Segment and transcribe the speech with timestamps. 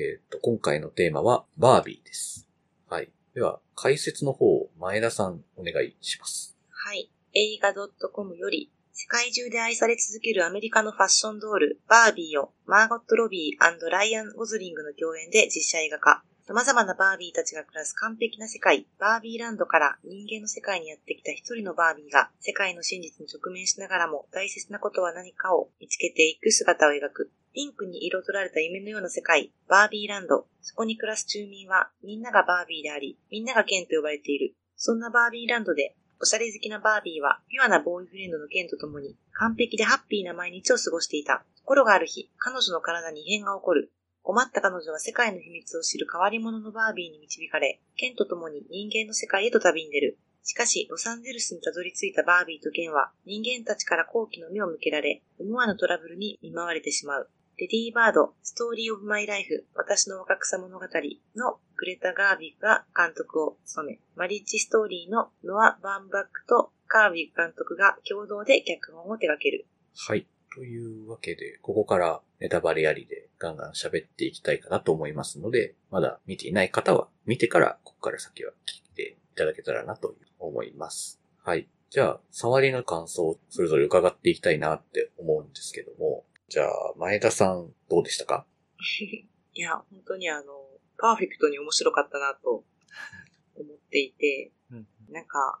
[0.00, 2.48] えっ、と、今回のテーマはバービーです。
[2.88, 3.10] はい。
[3.34, 6.56] では、解説の方前田さんお願いします。
[6.70, 7.10] はい。
[7.34, 7.74] 映画
[8.12, 16.24] .com より、世界中で愛され続けるアメリカのファッションドール、バービーを、マーゴット・ロビーライアン・ゴズリングの共演で実写映画化。
[16.46, 27.30] 様々なバービーたちが暮らす完璧な世界、バービーランドから人間の世界にやってきた一人のバービーが、世界の真実に直面しながらも大切なことは何かを見つけていく姿を描く。
[27.52, 30.46] ピンクに彩られた夢のような世界、バービーランド。
[30.62, 34.54] そこに暮らす住民は、みんながバービーであり、みんながケンと呼ばれている。
[34.76, 41.44] そんなバービーランドで、おしゃれ好きなバービーは、ピュアなボーイフレンドのケンと共に、完璧でハッピーな毎日を過ごしていた。
[41.56, 43.92] ところがある日、彼女の体に異変が起こる。
[44.22, 50.18] 困った彼女は世界の秘密を知る変わり者のバービーに導かれ、ケンと共に人間の世界へと旅に出る。
[50.42, 57.30] しかし、ロサンゼルスにたどり着いたバービーとケンは、人間たちから好奇の目を向けられ、思わぬトラブルに見舞われてしまう。
[57.58, 60.86] レディー・バード、ストーリー・オブ・マイ・ライフ、私の若草物語
[61.36, 69.66] のグレタ・ガービックが監督を務め、マリッジ・ストーリーのノア・バンバックとカービック監督が共同で脚本を手掛ける。
[69.94, 70.26] はい。
[70.54, 81.20] というわけで、ここからネタバレありでガンガン喋っていきたいかなと思いますので、まだ見ていない方は見てから、ここから先は聞いていただけたらなと思います。
[81.42, 81.68] はい。
[81.90, 88.46] じゃあ、触りの感想をそれぞれ伺っていきたいなって思うんですけども、じゃあ、前田さんどうでしたか？
[89.54, 90.66] いや、本当にあの、
[90.98, 92.64] パーフェクトに面白かったなと
[93.56, 95.60] 思っていて、うんなんか、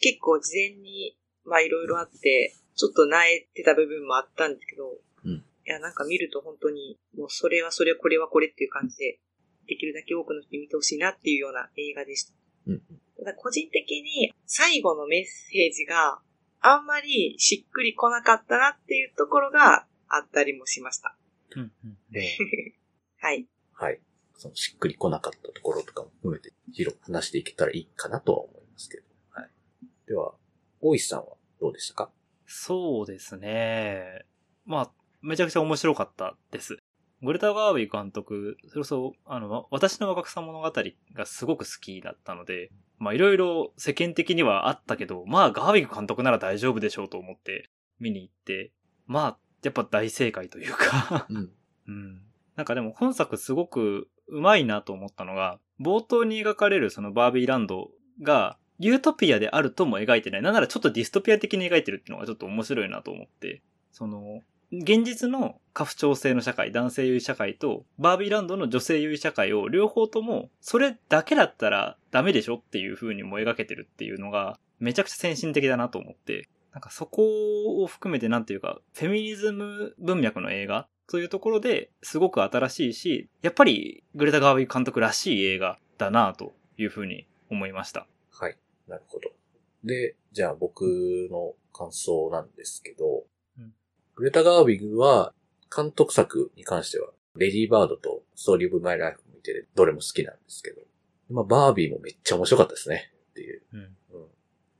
[0.00, 9.18] 結構事前に、まあいろいろあって、ちょっと萎えてた部分もあったんですけど、うんいや、なんか見ると本当に、もうそれはそれ、これはこれっていう感じで、
[9.66, 12.34] できるだけ多くの人に見てほしいなっていうような映画でした。
[12.66, 12.82] うん。
[13.16, 16.20] ただ個人的に最後のメッセージが
[16.60, 21.16] あんまりしっくりこなかったなっていうところがあったりもしました。
[21.56, 22.36] うんうんえ
[23.16, 23.46] はい。
[23.72, 24.00] はい。
[24.36, 29.04] そのしっくり来なかったところとかも含めて、広く話していけたらいいかなとは思いますけど。
[29.30, 29.50] はい。
[30.06, 30.34] では、
[30.82, 32.12] 大石さんはどうでしたか？
[32.46, 34.24] そうですね。
[34.66, 34.90] まあ、
[35.22, 36.78] めちゃくちゃ面白かったです。
[37.22, 40.72] グレタ・ガービー監督、それこそ、あの、私の若草物語
[41.14, 48.72] がすごく好きだったので、まあいろいろ世間的にはあったけど、まあガービー監督なら大丈夫でしょうと思って見に行って、
[49.06, 51.50] まあ、やっぱ大正解というかうん。
[51.88, 52.22] うん。
[52.56, 57.90] なんかでも本作すごくうまいなと思ったのが、冒頭に描かれるそのバービーランド
[58.20, 60.42] が、ユートピアであるとも描いてない。
[60.42, 63.62] なんならちょっとディストピア的に描いてるっていうのがちょっと面白いなと思って、
[63.92, 64.40] その、
[64.72, 88.08] 現実の過不調性の社会、男性優位社会と、バービーランドの女性優位社会を両方とも、それだけだったらダメでしょっていう風にも描けてるっていうのが、めちゃくちゃ先進的だなと思って、なんかそこを含めてなんていうか、フェミニズム文脈の映画というところですごく新しいし、やっぱりグレタ・ガービー監督らしい映画だなというふうに思いました。
[88.88, 88.90] はい。
[88.90, 89.30] なるほど。
[89.84, 90.82] で、じゃあ僕
[91.30, 93.24] の感想なんですけど、
[93.58, 93.72] うん
[94.16, 95.34] グレタ・ガービグは、
[95.74, 100.82] 監督作に関しては、レディー・バードとストーリー・オブ・マイ・ライフ見て、どれも好きなんですけど、
[101.30, 103.12] まあ、バービーもめっちゃ面白かったですね。
[103.30, 103.62] っていう。
[103.72, 103.80] うん。
[103.80, 103.88] うん。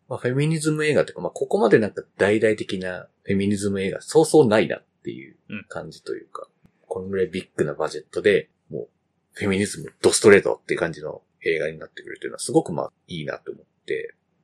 [0.09, 6.49] まあ、フェミニズム映画っていうか、まあ、ここまでなんか大々的なフェミニズム映画、そうそうないなっていううん感じというか、
[6.87, 8.89] このぐらいビッグなバジェットで、もう、
[9.33, 13.74] フェミニズムドストレートっていう感じの映画になってくるというのはすごくまあ、いいなと思って、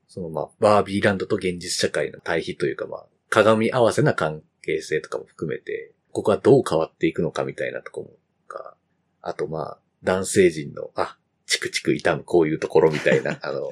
[0.09, 8.11] そのまあ、バービーランドと現実社会の対比というかまあ、鏡合わせな関係性とかも含めて、ここはどう変わっていくのかみたいなところ
[8.49, 8.75] か、
[9.23, 13.71] あとまあ、男性陣の、あ、チクチク痛むこういうところみたいな、 あの、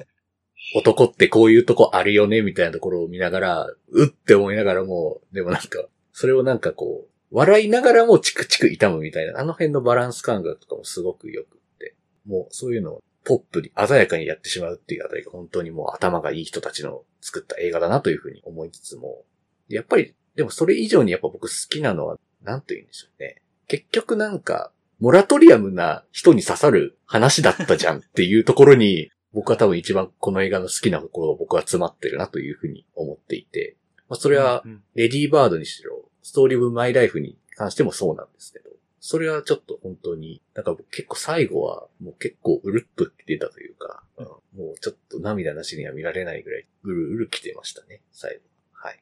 [0.75, 19.23] 男ってこういうとこあるよね、みたいなところを見ながら、うって思いながらも、でもなんか、それをなんかこう、笑いながらもチクチク痛むみたいな、あの辺のバランス感覚とかもすごく良くって、もうそういうのをポップに鮮やかにやってしまうっていうあたりが本当にもう頭がいい人たちの作った映画だなというふうに思いつつも、
[19.67, 23.43] やっぱり、でもそれ以上にやっぱ僕好きなのは、なんと言うんでしょうね。
[23.67, 33.77] 結局なんか、モラトリアムな人に刺さる話だったじゃんっていうところに、僕は多分一番この映画の好きなところが僕は詰まってるなというふうに思っていて、
[34.09, 44.25] まあ、それはうんレディーバードにしろ、ストーリーオブマイライフに関してもそうなんですけど、それはちょっと本当に、なんか僕結構最後はもう結構うるっと来てたというか、うん
[44.57, 48.41] もうちょっと涙なしには見られないぐらいうるうる来てましたね、最後。
[48.73, 48.99] はい。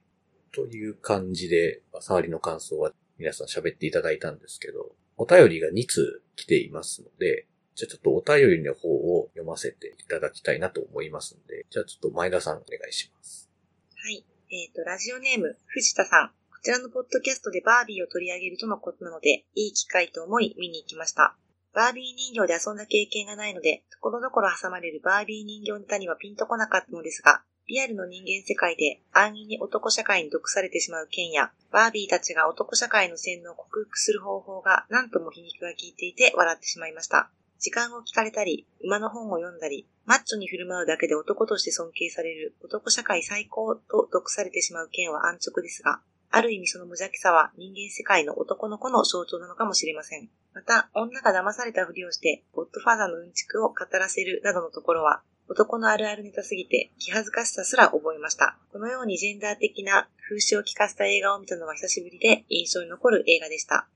[0.53, 13.49] という感じで、まあ触りの感想は皆さん喋っていただいたんですけど、お便りが2通来ていますので、じゃあちょっとお便りの方を読ませていただきたいなと思いますので、じゃあちょっと前田さんお願いします。
[13.95, 14.23] はい。
[14.51, 16.36] えっ、と、ラジオネーム、藤田さん。
[16.57, 21.37] こちらのポッドキャストでバービーを取り上げるとのことなので、いい機会と思い見に行きました。
[21.71, 37.29] バービー人形で遊んだ経験がないので、ところどころ挟まれるバービー人形ネタにはピンとこなかったのですが、リアルの人間世界で安易に男社会に毒されてしまう件や、バービーたちが男社会の洗脳を克服する方法が何とも皮肉が効いていて笑ってしまいました。
[37.59, 50.29] 時間を聞かれたり、馬の本を読んだり、マッチョに振る舞うだけで男として尊敬される男社会最高と毒されてしまう件は安直ですが、ある意味その無邪気さは人間世界の男の子の象徴なのかもしれません。
[50.53, 58.57] また、女が騙されたふりをして、ゴッドファーザーのうんちくを語らせるなどのところは、男のあるあるネタすぎて気恥ずかしさすら覚えました。
[58.73, 63.87] このようにジェンダー的な風刺を聞かせた映画を見たのは久しぶりで印象に残る映画でした。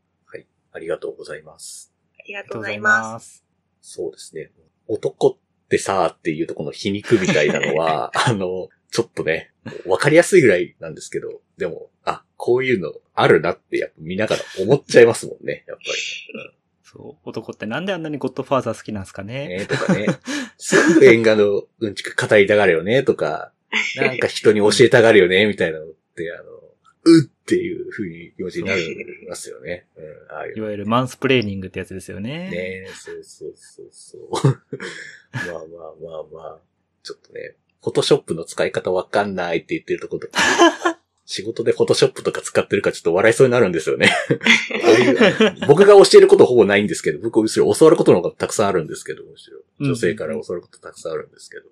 [0.73, 1.91] ありがとうございます。
[2.17, 3.19] ありがとうございま。
[3.19, 3.43] す。
[3.81, 4.51] そうですね。
[4.87, 9.50] 男ってさーっていうとこの皮肉みたいなのは、 あの、ちょっとね、
[9.85, 15.83] わかりやすいぐらいなんですけど、でも、あ、こういうのあるなってやっぱ見ながら思っちゃいますもんね、やっぱ
[16.83, 17.29] そう。
[17.29, 19.47] 男ってなんであんなにゴッドファーザー好きなんですかりね。
[19.47, 19.57] ね。
[19.59, 20.07] ねとかね。
[20.57, 23.51] すぐ映画のうんちく語りたがるよね、とか、
[23.95, 26.51] なんか人に教えたがるよね、みたいなのって、あの、
[27.03, 29.87] うっていう風に表示になりますよね。
[29.95, 32.49] うん、ああいういわゆるマンスプレーニングってやつですよね。
[32.49, 34.29] ねえ、そうそうそうそう。
[35.33, 35.63] まあまあ
[36.01, 36.59] まあまあ。
[37.03, 44.11] ちょっとね、フォトショップの使い方わかんないって言ってるところとか、 仕事でフォトショップとか使ってるからちょっと笑いそうになるんですよね。
[45.67, 49.59] 僕が教えることほぼないんですけど、僕むしろ教わることの方がたくさんあるんですけど、むしろ。
[49.79, 51.63] 女性から教わることたくさんあるんですけど、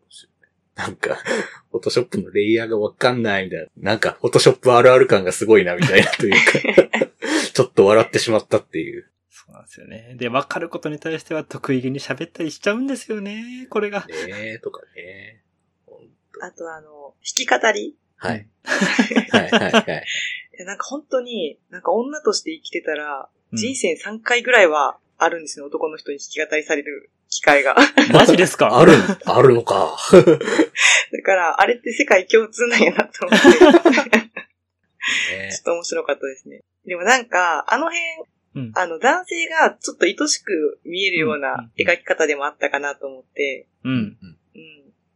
[0.79, 1.15] なんか、
[1.71, 3.91] フォトショップのレイヤーがわかんないみたいな。
[3.91, 7.09] なんか、フォトショップあるある感がすごいなみたいなというか、
[7.53, 9.11] ちょっと笑ってしまったっていう。
[9.29, 10.15] そうなんですよね。
[10.17, 13.67] で、分かることに対しては得意げに喋ったりしちゃうんですよね。
[13.69, 14.05] これが。
[14.07, 15.43] ねえ、とかね。
[16.41, 17.95] あとあの、弾き語り？
[18.17, 18.47] はい。
[19.31, 20.05] はい、はい、はい。
[20.65, 27.75] なんか本当に、なんか女として生きてたら、うん人生3回ぐらいはあるんですよ、男の人に弾き語りされる機会が。
[28.13, 28.77] マジですか？
[28.79, 28.91] ある、
[29.25, 29.97] あるのか。
[30.13, 33.69] だから、あれって世界共通なんやなと思って、ちょ
[35.37, 36.61] ねっと面白かったですね。
[36.85, 37.99] でもなんか、あの辺、
[38.55, 38.71] うん。
[38.75, 43.91] あの、男性がちょっと愛しく見えるよううんうんな描き方でもあったかなと思って、うん。
[43.91, 44.38] うん。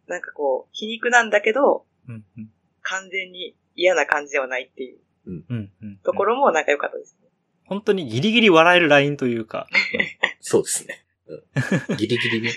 [0.08, 2.26] なんかこう、皮肉なんだけど、うん。
[2.38, 2.50] うん。
[2.82, 5.00] 完全に嫌な感じではないっていう。
[6.04, 7.30] ところもなんか良かったですね。
[7.66, 9.68] 本当にギリギリ笑えるラインというか。
[10.42, 11.06] そうですね。
[11.28, 12.52] うん、ギリギリね、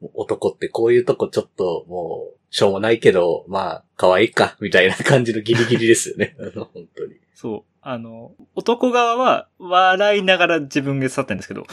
[0.00, 0.10] うん。
[0.14, 6.36] 男ってこういうとこちょっともう、しょうもないけど、まあ、可愛いか、みたいな感じのギリギリですよね。
[6.54, 7.16] 本当に。
[7.34, 7.74] そう。
[7.82, 11.66] あの、男側は笑いながら自分が去ってるんですけど。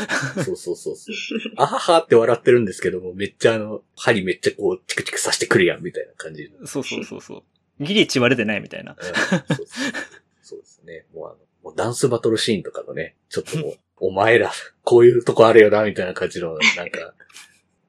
[0.44, 1.16] そうそうそうそう。
[1.56, 6.44] あははって笑ってるんですけども、めっちゃあの、針めっちゃこう、チクチクさしてくるやん、みたいな感じ。
[6.44, 7.44] うんそうそうそうそう。
[7.84, 8.96] ギリ血割れてないみたいな。
[10.42, 11.06] そうですね。
[11.14, 14.52] もうあの、もうダンスバトルシーンとかのね、ちょっともう、お前ら、
[14.84, 17.14] こういうとこあるよな、みたいな感じの、なんか、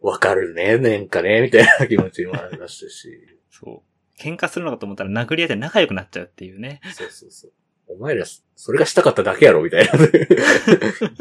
[0.00, 3.26] わかるね、なんかね、みたいな気持ちもありましたし。
[3.50, 3.92] そう。
[4.20, 6.80] 喧嘩するのかと思ったら殴り合って仲良くなっちゃうっていうね。
[6.94, 7.52] そうそうそう。
[7.88, 8.24] お前ら、
[8.56, 9.92] それがしたかっただけやろ、みたいな。
[9.92, 9.98] イチ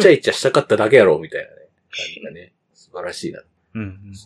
[0.08, 1.56] ャイチャしたかっただけやろ、みたいなね、
[1.90, 3.42] 感じがね、素晴らしいな、
[3.76, 4.18] うんうんね。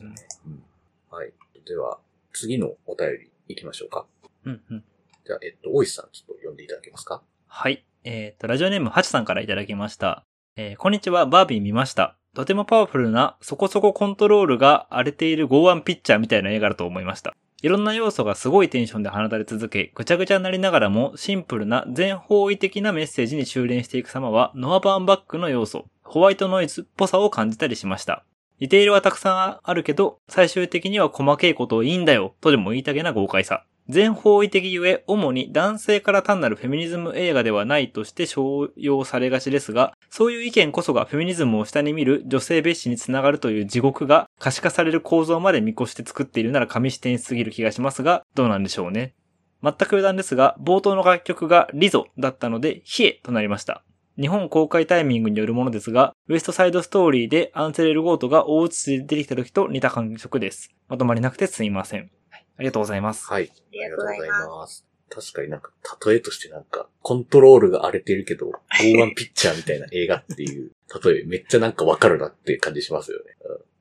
[0.48, 0.64] うん。
[1.10, 1.34] はい。
[1.66, 2.00] では、
[2.34, 4.06] 次のお便り行きましょうか。
[4.46, 4.52] うん。
[4.52, 4.84] うんうん。
[5.26, 7.24] じゃあ、えっと、大石さん、ちょっと読んでいただけますか？
[7.48, 7.84] はい。
[8.04, 10.24] えっ、と、ラジオネームハチさんからいただきました。
[10.58, 12.16] えーこんにちは、バービー見ました。
[12.36, 17.34] とてもパワフルな、そこそこコントロールが荒れている剛腕ピッチャーみたいな映画だと思いました。
[17.66, 28.24] いろんな要素がすごいテンションで放たれ続け、ぐちゃぐちゃになりながらも、シンプルな全方位的なメッセージに修練していく様は、ノアバーンバックの要素、ホワイトノイズっぽさを感じたりしました。
[28.60, 33.66] ディテールはたくさんあるけど、最終的には細けいことをいいんだよ、とでも言いたげな豪快さ。
[33.88, 49.14] 全方位的ゆえ、主に男性から単なるフェミニズム映画ではないとして商用されがちですが、そういう意見こそがフェミニズムを下に見る女性蔑視につながるという地獄が可視化される構造まで見越して作っているなら紙視点すぎる気がしますが、どうなんでしょうね。
[49.62, 53.84] 全く余談ですが、冒頭の楽曲がリゾだったので、ヒエとなりました。
[54.20, 60.72] 日本公開タイミングによるものですが、ウエストサイドストーリーでアンセレル・ゴートが大写しで出てきた時と似た感触です。
[60.88, 62.10] まとまりなくてすみません。
[62.58, 63.28] はいありがとうございます。
[63.28, 63.52] はい。
[63.52, 64.76] ありがとうございます。
[64.76, 64.86] す。
[65.10, 65.72] 確かになんか、
[66.06, 70.72] 例えとしてなんか、コントロールが荒れてるけど、剛腕ピッチャーみたいな映画っていう、
[71.04, 73.36] 例えめっちゃなんかわかるなって感じしますよね。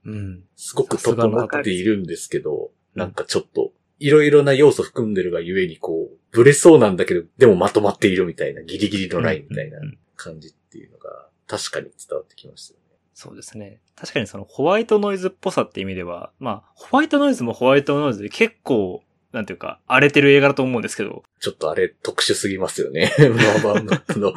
[0.04, 0.44] うんうん。
[0.56, 9.78] すごく整っているんですけど、なんかちょっと、いろいろな要素含んでるがゆえにこう、ブレそうなんだけど、でもまとまっているみたいな、ギリギリのラインみたいな
[10.16, 12.83] 感じっていうのが、確かに伝わってきました。
[13.14, 13.78] そうですね。
[13.96, 19.02] 確かにそのホワイトノイズっぽさって意味では、まあ、ホワイトノイズもホワイトノイズで結構、
[19.32, 23.12] なんていうか、荒れてる映画だと思うんですけど、ちょっとあれ特殊すぎますよね。
[23.18, 24.32] ノーバンバックの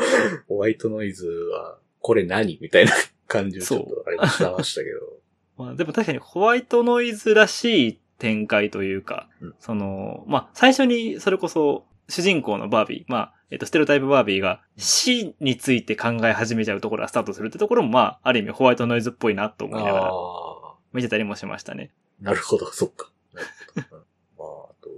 [0.47, 2.93] ホワイトノイズは、これ何みたいな
[3.27, 4.99] 感じをちょっとあれもしてましたけど。
[5.57, 21.91] まあ、でも確かにホワイトノイズらしい展開というか、うんその、まあ、最初にそれこそ主人公のバービー、まあ、えっと、ステレオタイプバービーが死について考え始めちゃうところがスタートするってところも、まあ、ある意味ホワイトノイズっぽいなと思いながらあ見てたりもしましたね。
[22.21, 23.11] あ、なるほど、そっか。
[23.35, 24.45] まあ、あ
[24.81, 24.89] と、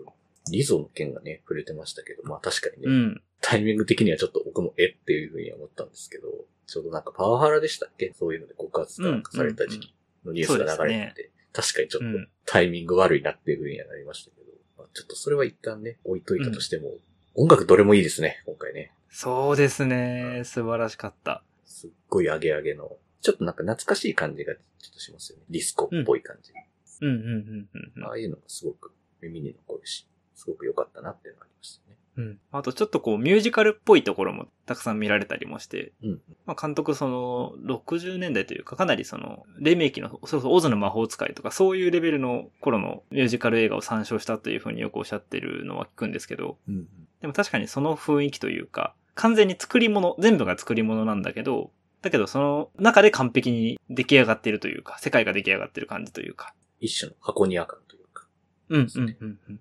[0.51, 3.21] リゾの件がね、触れてましたけど、まあ確かにね、うん。
[3.41, 6.27] タイミング的にはちょっと僕もえっていうふうには思ったんですけど、
[6.67, 8.13] ちょうどなんかパワハラでしたっけ？
[8.17, 9.93] そういうので告発かなんかされた時期
[10.25, 12.27] のニュースが流れてて、確かにちょっとうん。
[12.45, 14.38] タイミング悪いなっていうふうにはなりましたけど、
[14.79, 16.93] まあ、ちょっとそれは一旦ね、置いといたとしても、
[17.35, 18.91] 音楽どれもいいですね、今回ね。
[19.09, 20.43] そうですね。
[20.45, 21.43] 素晴らしかった。
[21.65, 24.59] すっごいアゲアゲの、ちょっとなんか懐かしい感じがちょ
[24.91, 25.43] っとしますよね。
[25.49, 26.53] ディスコっぽい感じ。
[27.01, 31.97] うんうんうんうんうんああいうのがすごく耳に残るし、すごく良かったなっていうのがありましたね。
[32.19, 32.39] うん。
[32.51, 36.21] あとちょっとこうミュージカルっぽいところもたくさん見られたりもして、うん。
[36.45, 46.87] まあ監督その60年代というかかなりその黎明期の、それこそオズの魔法使いとかそういうレベルの頃のミュージカル映画を参照したというふうによくおっしゃってるのは聞くんですけど、うん。
[47.21, 51.71] でも確かにその雰囲気というか、完全に作り物、全部が作り物なんだけど、
[52.01, 56.53] だけどその中で完璧に出来上がっているというか、世界が出来上がっている感じというか。
[56.79, 58.27] 一種の箱庭感というか、
[58.69, 59.07] うんうんうん。
[59.07, 59.59] 確かに。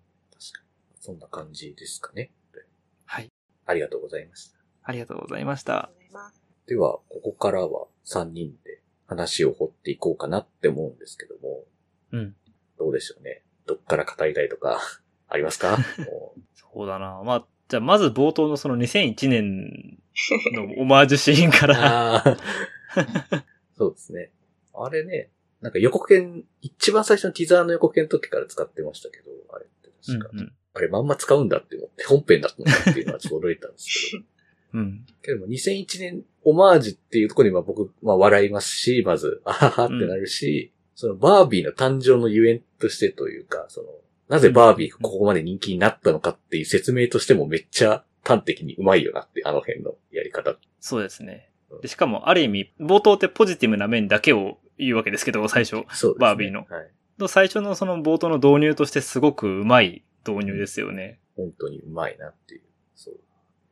[1.00, 2.30] そんな感じですかね。
[3.68, 3.74] はい。
[3.74, 4.58] ありがとうございました。
[4.82, 5.90] ありがとうございましあた。
[6.66, 11.64] では、ここからは3人で話を掘っていこうかなって思うんですけども、
[12.12, 12.34] うん。
[12.78, 13.42] どうでしょうね。
[13.66, 14.80] どっから語りたいとか、
[15.28, 15.78] ありますか？
[16.54, 17.22] そうだな。
[17.24, 19.98] まあ、じゃあまず冒頭のその2001年
[20.54, 22.24] のオマージュシーンから。
[23.76, 24.32] そうですね。
[24.74, 30.52] あれね、なんか予告編、一番最初のティザーの予告編の時から使ってましたけど、あれって確か、うんうん。
[30.78, 34.24] あれまんま使うんだって思って、本編だったんだっていうのはちょっと驚いたんですけど。
[34.74, 35.06] うん。
[35.22, 43.88] けども2001年オマージュっていうところには僕、まあ笑いますし、まず、あははってなるし、そのバービーの誕生のゆえんとしてというか、その、
[44.28, 50.56] なぜバービーがここまで人気になったのかっていう説明としてもめっちゃ端的にうまいよなって、あの辺のやり方。
[50.80, 51.50] そうですね。
[51.82, 55.70] でしかも、ある意味、冒頭ってポジティブな面だけを言うわけですけど、最初。
[55.70, 56.14] そうですね。
[56.18, 56.90] バービーのはい。
[57.18, 61.20] の最初のその冒頭の導入としてすごくうまい導入ですよね。
[61.36, 62.62] 本当にうまいなっていう。
[62.94, 63.20] そう。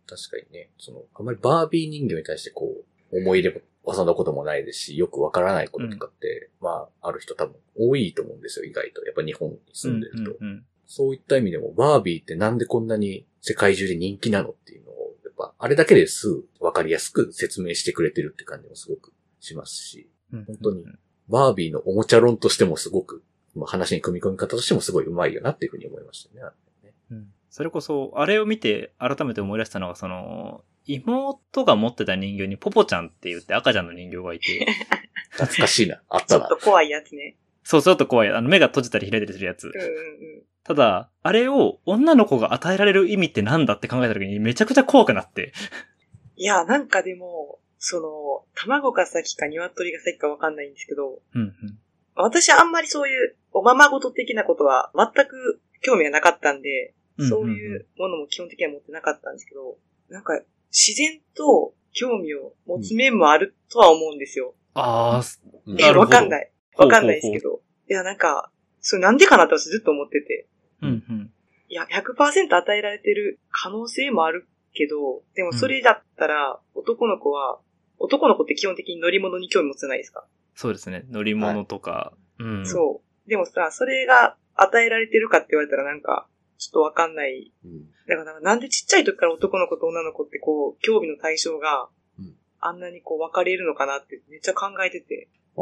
[0.07, 2.73] 確かにね、その、あまりバービー人形に対してこ
[3.12, 3.61] う、思い入れも
[3.93, 9.05] 遊んだこともないですし、よくわからないこととかって、まあ、ある人多分多いと思うんですよ、意外と。
[9.05, 10.37] やっぱ日本に住んでると。
[10.41, 20.45] うんうんそういった意味でも、バービーってなんでこんなに世界中で人気なのっていうのを、やっぱ、あれだけですぐわかりやすく説明してくれてるって感じもすごくしますし、うん。
[20.45, 20.85] 本当に
[21.29, 23.25] バービーのおもちゃ論としてもすごく、
[23.56, 26.52] まあ話に組み込み方としてもすごいうまいよなっていうふうに思いましたね
[27.10, 34.66] うんそれこそ、あれを見て改めて思い出したのが、その、妹が持ってた人形にポポちゃんって言って赤ちゃんの人形がいて、
[35.32, 36.02] 懐かしいな。
[36.10, 36.64] あったなちょっと。
[36.66, 37.38] 怖いやつね。
[37.62, 38.28] そう、ちょっと怖い。
[38.28, 39.72] あの、目が閉じたり開いたりするやつうん。
[39.72, 39.88] うんう
[40.40, 40.42] ん。
[40.64, 45.54] ただ、あれを女の子が与えられる意味ってなんだって考えた時にめちゃくちゃ怖くなって。
[46.36, 51.78] いや、なんかでも、その、卵が先か鶏が先かわかんないんですけど、うんうん。
[52.16, 64.54] 私あんまりそういうおままごと的なことは全く興味がなかったんで、そういうものも基本的には持ってなかったんですけど、なんか自然と興味を持つ面もあるとは思うんですよ。
[64.75, 65.23] ああ、
[65.66, 66.52] なるほどわかんない。
[66.76, 67.61] わかんないですけど。
[67.88, 70.46] いや、なんか、それなんでかなって私ずっと思ってて。
[70.82, 71.32] うんうん。
[71.68, 77.58] いや、100%与えられてる可能性もあるけど、でもそれだったら、男の子は、
[77.99, 80.26] 男の子って基本的に乗り物に興味持つじゃないですか。
[80.56, 81.04] そうですね。
[81.10, 82.14] 乗り物とか。
[82.38, 82.66] うん。
[82.66, 83.28] そう。
[83.28, 86.26] でもさ、それが与えられてるかって言われたらなんか、
[86.58, 87.52] ちょっとわかんない。
[87.64, 95.28] うんだからなんでちっちゃい時から男の子と女の子ってこう、興味の対象がうん、あんなにこう分かれるのかなってめっちゃ考えてて。
[95.56, 95.60] あ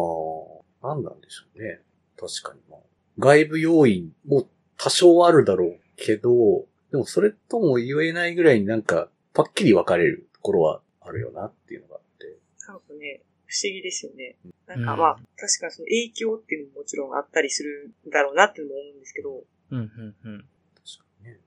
[0.82, 1.80] あ、なんなんでしょうね。
[2.20, 2.80] 確かにまあ。
[3.18, 4.46] 外部要因も
[4.76, 12.38] 多少あるだろうけど、でもそれとも言えないぐらいになんか、パッキリ分かれるところはあるよなっていうのがあって。
[12.68, 14.36] なんかね、不思議ですよね。
[14.66, 20.44] なんかうんまあ、確かにその影響っていうのももちろんあったりするんだろうなっていうのも思うんですけど、うんうんうん。
[20.74, 21.40] 確かにね。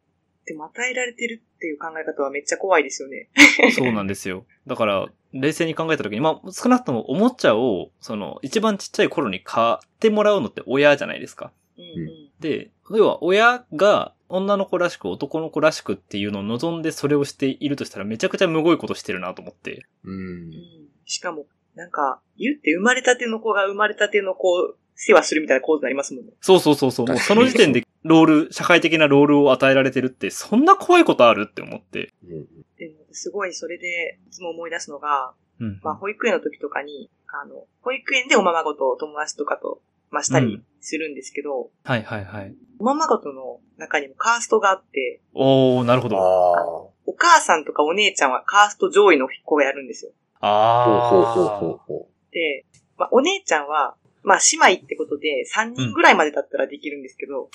[0.45, 3.29] でも与えられてるっていう考え方はめっちゃ怖いですよね。
[3.75, 4.45] そうなんですよ。
[4.67, 11.51] だから、冷静に考えたときに、まあ、少なくともおもちゃを、その、一番ちっちゃい頃に買ってもらうのって親じゃないですか。
[11.77, 12.29] うんうん。
[12.39, 19.85] で、要は親が女の子らしく男の子らしくっていうのを望んでそれをしているとしたらめちゃくちゃむごいことしてるなと思って。
[20.03, 20.11] う。
[20.11, 20.53] うんん
[21.05, 21.45] しかも、
[21.77, 26.31] なんか、言って生まれたての子が生まれたての子を世話するみたいな構図になりますもんね。
[26.41, 27.07] そうそうそうそう。
[27.07, 32.13] もうその時点でロール、社会的なロールを与えられてるって、そんな怖いことあるって思って。
[32.27, 32.45] うん。
[32.77, 35.79] でも、すごいそれで、いつも思い出すのが、うん。
[35.83, 42.55] まあ、保育園の時とかに、あの、保育園でおままごとを友達とかと、まあ、したりするんですけど、はいはいはい。
[42.79, 46.17] おままごとの中にもカーストがあって、おー、なるほど。
[47.05, 50.11] お母さんとかお姉ちゃんはカースト上位の子をやるんですよ。
[50.41, 52.65] あほうほうほうほうほで、
[52.97, 57.49] まあ、お姉ちゃんは、まあ、姉妹ってことで3人ぐらいまでだったらできるんですけど、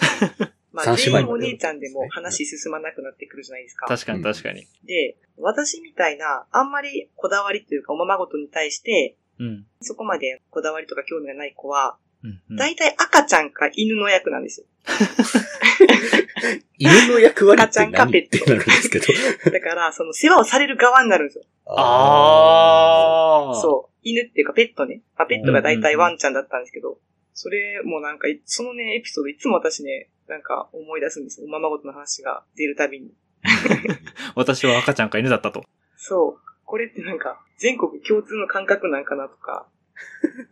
[0.73, 3.87] まあ、全員お姉ちゃんでも話進まなくなってくるじゃないですか。
[3.87, 4.67] 確かに確かに。
[4.85, 9.67] で、私みたいな、あんまりこだわりというか、おままごとに対して、うん。
[9.81, 14.67] そこまでこだわりとか興味がない子は、うんうん大体赤ちゃんか犬の役なんですよ。
[16.43, 16.63] う。
[16.79, 19.07] 犬の役割って赤ちゃんか何っペットてなるんですけど。
[19.51, 21.45] だから、その世話をされる側になるんですよ。
[21.67, 23.61] あー。
[23.61, 23.93] そう。
[24.03, 25.03] 犬っていうかペットね。
[25.17, 26.99] まあ、ペットが大体ワンちゃんだったんですけど、
[27.35, 31.47] それもなんか、そのね、エピソードいつも私ね、なんか思い出すんですよ。
[31.47, 33.13] おままごとの話が出るたびに。
[34.35, 35.65] 私は赤ちゃんか犬だったと。
[35.97, 36.43] そう。
[36.65, 39.67] これってなんか、全国共通の感覚なんかなとか。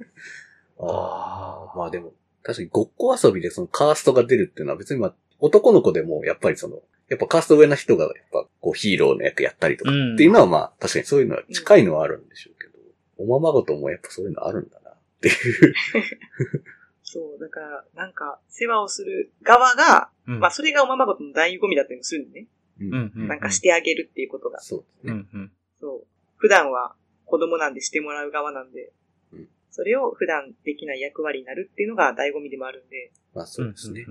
[0.80, 1.78] ああ。
[1.78, 12.72] まあでも、確かにごっこ遊びでそのカーストが出るっていうのは別にまあ、男の子でもやっぱりその、やっぱカースト上な人がやっぱこうヒーローの役やったりとかうんっていうのはまあ確かにそういうのは近いのはあるんでしょうけど、
[13.18, 15.34] おままごともやっぱそういうのあるんだなっていう。
[17.10, 17.40] そう。
[17.40, 22.46] だから、なんか、世話をする側が、うんまあ、それがおままごとの醍醐味だったりもするんでね。
[22.80, 23.28] ううんうん。
[23.28, 24.60] なんかしてあげるっていうことが。
[24.60, 25.12] そうですね。
[25.12, 25.52] うんうん。
[25.80, 26.06] そう。
[26.36, 26.94] 普段は
[27.24, 28.92] 子供なんでしてもらう側なんで、うん
[29.70, 34.04] それを普段できない役割になるっていうのが醍醐味でもあるんで、まあそうですね。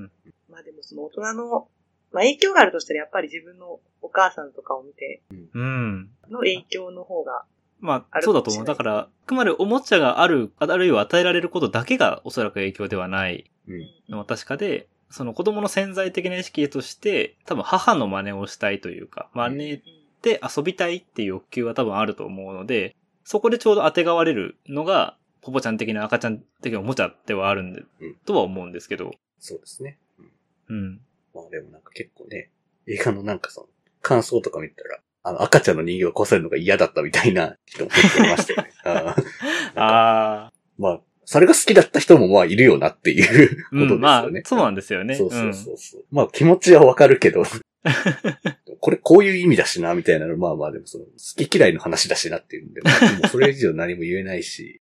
[0.50, 1.68] まあでもその大人の、
[2.12, 5.50] まあ影響があるとしたらやっぱり自分のお母さんとかを見てうん。
[5.54, 6.10] うん。
[6.30, 7.44] の影響の方が、
[7.80, 8.66] まあ、そうだと思う。
[8.66, 13.88] だから、あくまでおもちゃがある、あるいは与えられることだけがおそらく影響ではないうん。
[14.10, 19.82] のは確かで、その子供の潜在的な意識として、多分母の真似をしたいというか、真似
[20.22, 29.98] で遊びたいっていう欲求は多分あると思うので、そこでちょうど当てがわれるのが、ポポちゃん的な赤ちゃん的なおもちゃではあるんで、うんとは思うんですけど、そうですね。
[30.20, 30.30] うん
[30.70, 31.02] うん。
[31.34, 32.50] まあでもなんか結構ね、
[32.88, 33.68] 映画のなんかその、
[34.02, 38.72] 感想とか見たら、あの赤ちゃんの人形を壊されるのが嫌だったみたいな 人も結構いましたよね。
[38.84, 43.94] あーあまあ、それが好きだった人もまあいるよなっていうあ、ことですよね。
[43.94, 45.16] うん、まあ、そうなんですよね。
[45.16, 46.06] そうそうそうそう。
[46.12, 47.44] まあ気持ちはわかるけど、
[48.80, 51.12] これこういう意味だしな、みたいなの、まあまあでもその、好
[51.48, 54.79] き嫌いの話だしなっていうんで、まあ、でもそれ以上何も言えないし、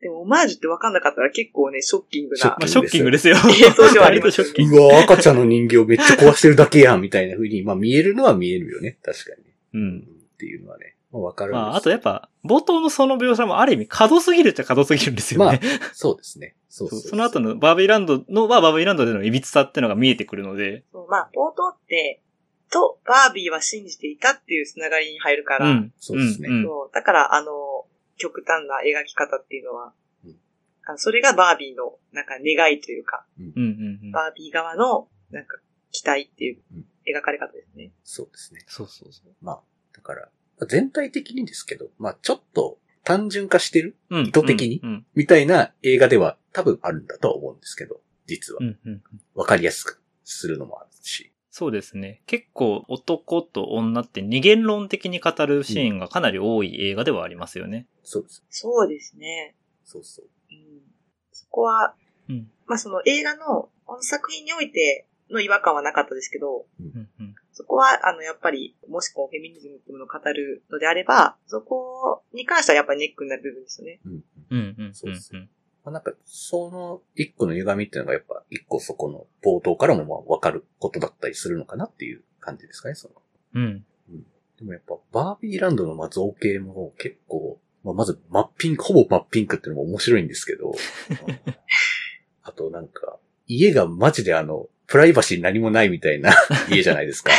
[0.00, 3.34] でもオマージュって分かんなかったら結構ね、ショッキングなショッまあ、ショッキングですよ。
[3.50, 4.76] 映像ではありますよね割とショッキング。
[4.78, 9.42] うわ、赤ちゃんの人形めっちゃ壊してるだけやん、みたいな風に、まあ見えるのは見えるよね、確かに。
[9.74, 9.78] う。
[9.78, 15.60] うんっていうのはね、まあわかるんですまあ、あとやっぱ、冒頭のその描写もある意味、過度すぎるっちゃ過度すぎるんですよね。
[15.92, 16.54] そうですね。
[16.68, 22.22] そうそうそうその後のバービーランドのはバービーランドでの歪さっていうのが見えてくるので、そうまあ、冒頭って、
[22.70, 25.92] と、バービーは信じていたっていうつながりに入るから、うん。
[25.98, 27.50] そうですねそうだから、あの、
[28.18, 30.36] 極端な描き方っていうのは、うん
[30.96, 34.10] それがバービーの、なんか願いというか、うんうんうん。
[34.10, 35.58] バービー側の、なんか、
[35.90, 37.92] 期待っていううん描かれ方ですね。
[38.04, 38.62] そうですね。
[38.66, 39.32] そうそうそう。
[39.42, 39.60] まあ、
[39.94, 40.30] だから、
[40.66, 43.96] 全体的にですけど、まあちょっと単純化してる？
[44.08, 44.26] うん。
[44.28, 44.80] 意図的に？
[44.82, 45.06] うん。
[45.14, 48.64] みたいな映画では多分あるんだとは思うんですけど、実はう。
[48.64, 49.02] んうんうん。
[49.34, 51.32] わかりやすくするのもあるし。
[51.50, 52.22] そうですね。
[52.26, 57.86] 結構男と女って二元論的に語るシーンがかなり多い映画ではありますよね。
[58.02, 58.44] そうです。
[58.50, 59.54] そうですね。
[59.84, 60.26] そうそう。
[60.50, 60.80] うん、
[61.32, 61.94] そこは、
[62.28, 62.50] うん。
[62.66, 67.34] まあその映画の、この作品においての違和感はなかったですけど、うんうん。
[67.52, 74.00] そこは、あの、やっぱり、もしこう、フェミニズムっていうものを語るのであれば、そこに関してはやっぱりネックになる部分ですよね。
[74.04, 74.24] うん。
[74.50, 75.50] うんうんそうですうん。
[75.88, 83.14] まあ、なんか、その一個の歪みっていうのがやっぱ一個そこの冒頭からもまあわかることだったりするのかなっていう感じですかね、その。
[83.54, 83.84] うん。
[84.58, 90.72] でもやっぱバービーランドのまあ造形も結構、まあ、まず真っピンク、ほぼ真っピンクっていうのも面白いんですけど、
[92.42, 96.34] あとなんか、家がマジであの、プライバシー何もないみたいな
[96.70, 97.30] 家じゃないですか。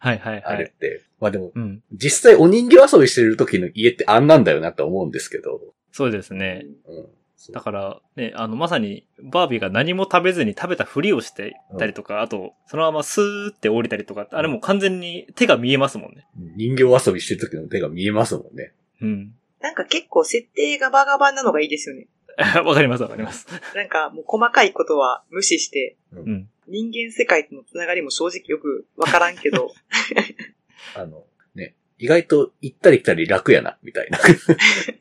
[0.00, 0.44] はいはいはい。
[0.44, 1.02] あれって。
[1.20, 1.82] まあでも、うん。
[1.92, 5.60] 実際お人形遊びしてる時の家ってあんなんだよなと思うんですけど、
[5.96, 6.66] そうですね。
[6.86, 7.08] うん。
[7.52, 16.26] だから、ね、あの、まさに、バービーが何も食べずに食べたふりをしてたりとか、あと、そのままスーって降りたりとか、あれもう完全に手が見えますもんね。
[16.56, 18.72] 人形遊びしてる時の手が見えますもんね。
[19.02, 19.34] うん。
[19.60, 22.08] なんか結構設定がバガバンなのがいいですよね。
[22.64, 23.46] わかりますわかります。
[23.74, 26.48] なんかもう細かいことは無視して、うん。
[26.68, 29.72] 人間世界とのつながりも正直よくわからんけど、
[30.94, 31.24] あの、ね、
[31.98, 34.18] 意外と行ったり来たり楽やな、みたいな。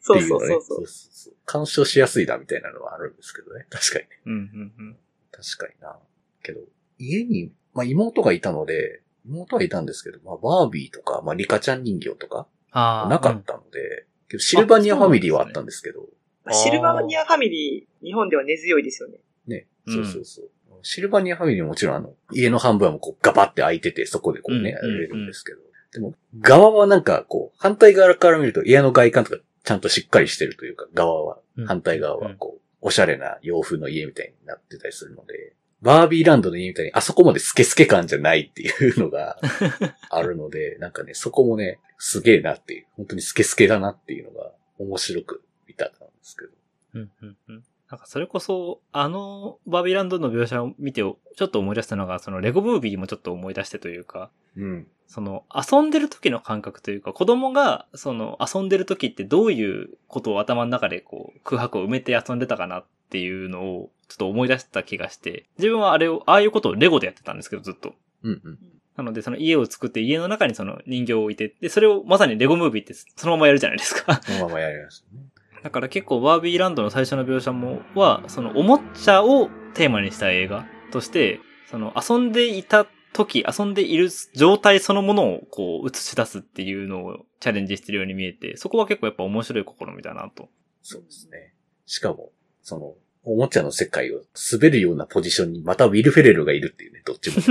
[0.01, 1.33] そうそうそうそう。
[1.45, 3.65] 干渉しやすいな、みたいなのはあるんですけどね。
[3.69, 4.09] 確かにね。
[4.25, 4.97] うん、うん、うん。
[5.31, 5.97] 確かにな。
[6.43, 6.61] けど、
[6.97, 12.47] 家に、まあ妹がいたので、妹はいたんですけど、まあバービーとか、まあリカちゃん人形とか。
[12.71, 16.01] なかったので、けどシルバニアファミリーはあったんですけど、
[16.43, 19.19] まあシルバニアファミリー、日本では根強いですよね。
[19.47, 20.49] ね、うんそうそうそう。
[20.81, 25.59] シルバニアファミリーももちろんあの、家の半分はもうこうガバって開いてて、そこでこうね、やうんれるんですけど。
[25.95, 31.65] でも、側はなんかこう、反対側から見ると家の外観とかちゃんとしっかりしてるというか、側は、うん。
[31.65, 39.39] 反対側はこう、おしゃれな洋風の家みたいになってたりするので、バービーランドの家みたいにあそこまでスケスケ感じゃないっていうのが
[40.09, 46.51] あるので、なんかね、そこもね、すげえなっていう、本当にスケスケだなっていうのが面白く見たんですけど。
[46.95, 47.63] うんうんうん
[47.95, 54.87] なんかそれこそ、あのバービーランドの描写を見て、ちょっと思い出したのが、そのレゴムービーもちょっと思い出してというか、うん。
[55.07, 67.93] その遊んでる時の感覚というか、子供がその遊んでる時ってどういうことを頭の中でこう空白を埋めて遊んでたかなっていうのをちょっと思い出した気がして、自分はあれを、ああいうことをレゴでやってたんですけど、ずっと。
[68.23, 68.59] うんうん。
[68.97, 74.17] なので、その家を作って家の中にその人形を置いて、で、それをまさにレゴムービーってそのままやるじゃないですか。
[74.17, 75.21] このままやりましたね。
[75.65, 81.39] だから結構バービーランドの最初の描写も、は、そのおもちゃをテーマにした映画として、
[81.71, 90.49] その遊んでいた時、遊んでいる状態そのものをこう映し出すっていうのをチャレンジしてるように見えて、そこは結構やっぱ面白い試みだなと。
[90.83, 91.55] そうですね。
[91.87, 92.29] しかも、
[92.61, 97.41] その、おもちゃの世界を滑るようなポジションにまたウィル・フェレルがいるっていうね、どっちも。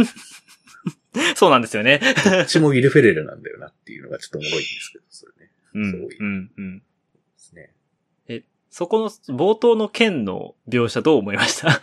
[1.34, 2.00] そうなんですよね。
[2.24, 5.50] どっちもウィル・フェレルなんだよなっていうのがちょっとおもろいんですけど、それね。
[5.74, 6.78] うんそういう、うん、うん。
[6.78, 6.84] で
[7.38, 7.74] すね。
[8.70, 11.80] そこの冒頭の剣の描写どう思いました？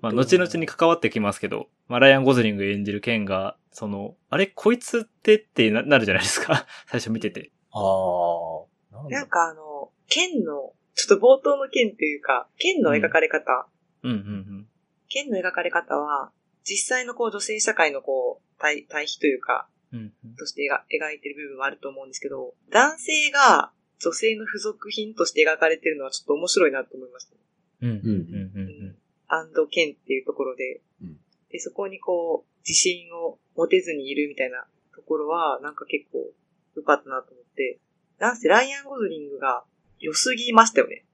[0.00, 6.66] まあ、後々に関わってきますけど、まあ、ライアン・ゴズリング演じる剣が、その、あれ、こいつってってななるじゃないですか。
[6.86, 7.50] 最初見てて。
[7.72, 9.08] ああ。
[9.10, 13.68] なんかあの、剣の、ちょっと冒頭の剣っていうか、剣の描かれ方、
[14.02, 14.68] うん、うん、
[15.08, 16.30] 剣の描かれ方は、
[16.62, 19.98] 実際のこう女性社会のこう、対対比というか、うん。
[19.98, 20.36] うん、うん。
[20.36, 20.76] として描
[21.10, 27.36] 描いてる部分はあると思うんですけど、男性が女性の付属品として描かれてるのはちょっと面白いなと思いました。
[27.82, 28.96] うん、うん、うん、うん。
[29.28, 31.16] アンド剣っていうところで、うん
[31.50, 36.30] で、そこにこう、自信を持てずにいるみたいなところは、なんか結構
[36.74, 37.78] 良かったなと思って、
[38.18, 39.64] なんせライアン・ゴズリングが
[39.98, 41.04] 良すぎましたよね。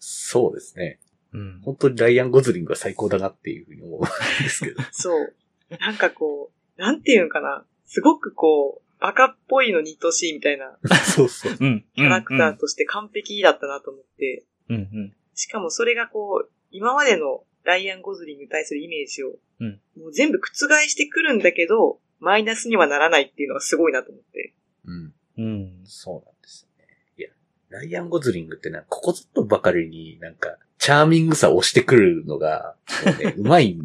[0.00, 0.98] そうですね。
[1.32, 1.60] うん。
[1.64, 4.02] 本当にライアン・ゴズリングが最高だなっていうふうに思うん
[4.42, 4.82] ですけど。
[4.90, 5.34] そう。
[5.78, 7.64] なんかこう、なんていうんかな。
[7.86, 11.56] すごくこう、バカっぽいのに愛しいみたいな そうそう。
[11.58, 11.84] うん。
[11.94, 15.16] キャラクターとして完璧だったなと思って、うん、うん。
[15.34, 20.52] しかもそれがこう、今までのライアン・ゴズリングに対するイメージを、うんもう全部覆
[20.88, 24.52] してくるんだけど、マイナスにはならないっていうのがすごいなと思って。
[24.84, 25.14] うん。
[25.38, 25.82] うん。
[25.84, 26.88] そうなんですよね。
[27.18, 27.28] いや、
[27.70, 32.74] ライアン・ゴズリングってなんか、ここぞとばかりになんか、チャーミングさを押してくるのが、
[33.20, 33.78] ね、 うまい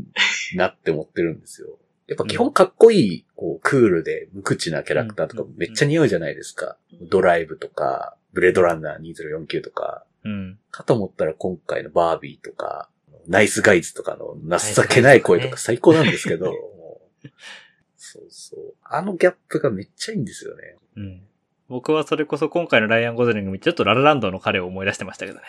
[0.56, 1.78] なって思ってるんですよ。
[2.10, 6.76] やっぱ基本かっこいい、こう、クールで無口なキャラクターとかめっちゃ似合うじゃないですか。
[7.00, 10.60] うんドライブとか、ブレードランナー2049とか、うん。
[10.70, 12.90] かと思ったら今回のバービーとか、
[13.28, 16.52] ナイスガイズとかの情けない声とか最高なんですけど、
[17.96, 18.74] そうそう。
[18.84, 20.76] あのギャップがめっちゃいいんですよね。
[20.98, 21.22] うん。
[21.68, 25.44] 僕はそれこそ今回のライアン・ゴズリング見てちょっとララランドの彼を思い出してましたけどね。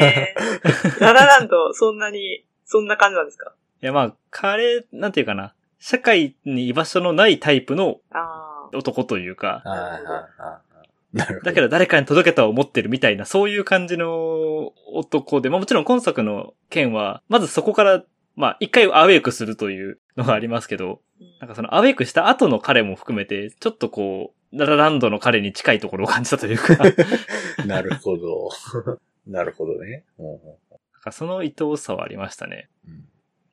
[0.00, 3.54] えー、ララランド、そんなに、そんな感じなんですか？
[3.82, 5.54] いやまあ、彼、なんていうかな。
[5.78, 8.00] 社会に居場所のないタイプの。
[8.72, 9.62] 男というか。
[11.14, 18.02] だけど誰かに届けたを思ってるみたいな、そういう感じの男で、まあもちろん今作の件は、まずそこから、
[18.34, 21.00] まあ一回アウェイクするというのがありますけど、
[21.40, 26.76] なんかそのアウェイクした後の彼も含めて、ちょっとこう、ララランドの彼に近いところを感じたというか、
[27.64, 28.50] なるほど。
[29.26, 30.04] なるほどね。
[30.18, 30.38] うんうん
[31.04, 32.70] かその愛おしさはありましたね。
[32.88, 33.04] うん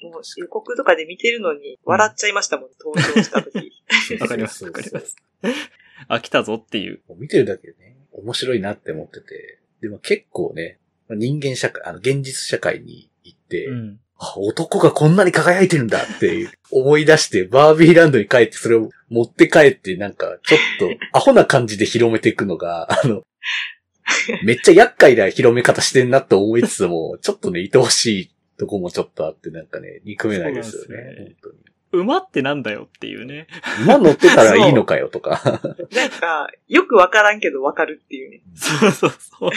[0.03, 3.71] もう予告とかで見てるのに笑っちゃいましたもん、登場した時。
[4.19, 5.15] わかります、わかります。
[6.07, 7.01] あ、来たぞっていう。
[7.07, 9.59] もう見てるだけでね、面白いなって思ってて。
[9.81, 13.99] でも結構ね、人間社会、あの、現実社会に行って、うん。
[14.17, 23.23] あ男がこんなに輝いてるんだって思い出して、バービーランドに帰ってそれを持って帰って、なんか、ちょっと、 アホな感じで広めていくのが、あの、
[24.43, 28.30] めっちゃ厄介な広め方してんなって思いつつも、ちょっとね、愛おしい
[28.61, 31.03] とこもちょっとあって、なんかね、憎めないですよね。
[31.03, 32.03] ね本当に。
[32.03, 33.47] 馬ってなんだよっていうね。
[33.83, 35.41] 馬乗ってたらいいのかよとか。
[35.95, 38.41] なんか、よくわからんけどわかるっていうね。
[38.53, 39.49] そうそうそう。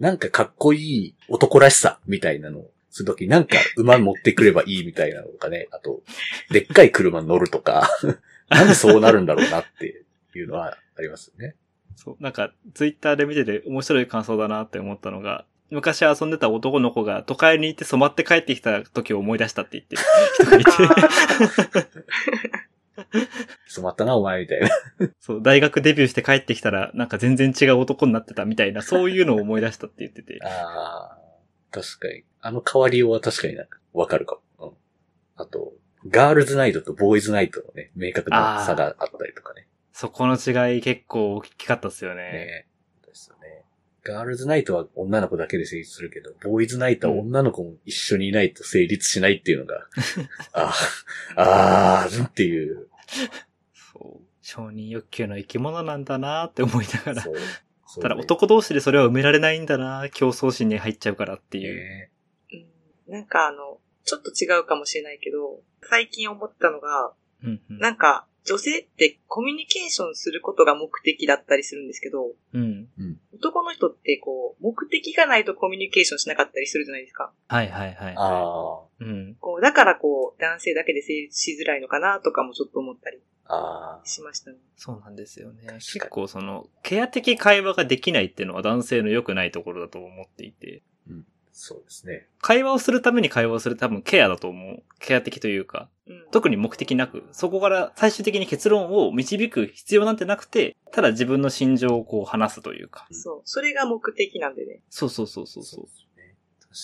[0.00, 5.68] なんかかっこいい男らしさみたいなのをするとき、なんか馬持ってくればいいみたいなのとかね。
[5.70, 6.02] あと、
[6.50, 7.88] でっかい車乗るとか、
[8.50, 10.02] なんでそうなるんだろうなって
[10.34, 11.54] いうのはありますよね。
[11.94, 12.22] そう。
[12.22, 20.02] なんか、ツイッターで見てて面白い感想だなって思ったのが、昔遊んでた男の子が都会に行って染まって帰ってきた時を思い出したって言ってる
[20.34, 20.70] 人がいて。
[23.66, 24.68] 染まったな、お前、みたいな。
[25.20, 30.38] そう、大学デビューして帰ってきたら、なんか全然違う男になってたみたいな、そういうのを思い出したって言ってて。
[30.44, 31.18] ああ、
[31.70, 32.24] 確かに。
[32.40, 34.68] あの変わりようは確かになんかわかるかも。
[34.68, 34.76] うん。
[35.36, 35.72] あと、
[36.08, 39.66] ガールズナイトとボーイズナイトのね、明確な差があったりとかね。
[39.92, 42.22] そこの違い結構大きかったっすよね。
[42.22, 42.66] ねですよね。
[44.04, 49.86] ガールズナイトは女の子だけで成立するけど、ボーイズナイトは女の子も一緒にいないと成立しないっていうのが、
[50.52, 50.74] あ
[51.36, 52.88] あ、あーっていう。
[53.92, 54.24] そう。
[54.42, 57.22] 承認欲求の生き物なんだなって思いながら。
[57.22, 57.34] そう。
[57.86, 61.74] そうただ男同士でそれは埋められないんだな競争心に入っちゃうからっていう。
[61.74, 62.10] ね
[62.52, 67.12] うんなんかあの、ちょっと違うかもしれないけど、最近思ったのが、
[67.42, 67.78] うんうん。
[67.78, 72.88] なんか、女性ってコミュニケーションすることが目的だったりするんですけど、うん。
[73.32, 77.32] 男の人ってこう、目的がないとコミュニケーションしなかったりするじゃないですか。
[77.48, 78.14] はいはいはい。
[78.16, 79.36] あうん。
[79.40, 83.18] こう、だからこう、男性だけで成立しづらいのかなとかもちょっと思ったり
[84.04, 84.58] しましたね。
[84.76, 85.62] そうなんですよね。
[85.74, 90.82] 結構その、ケア的会話ができないっていうのは男性の良くないところだと思っていて、
[91.56, 92.26] そうですね。
[92.40, 94.82] 会話をするために会話をする多分ケアだと思う。
[94.98, 96.26] ケア的というか、うん。
[96.32, 103.06] 特に目的なく、そこから最終的に結論を導く必要なんてなくて、ただ自分の心情をこう話すというか。
[103.12, 103.40] そう。
[103.44, 104.80] それが目的なんでね。
[104.90, 105.84] そうそうそうそうそう。
[105.84, 106.34] ですね。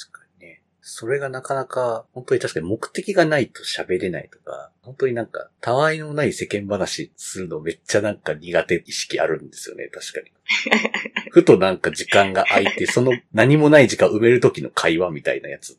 [0.08, 0.62] 確かにね。
[0.80, 10.32] それがなかなか、本当に確かに目的がないと喋れないとか、本当になんか、たわいのない世間話するのめっちゃなんか苦手意識あるんですよね、確かに。
[11.30, 15.78] ふとなんか時間が空いて、その何もない時間を埋める時の会話みたいなやつ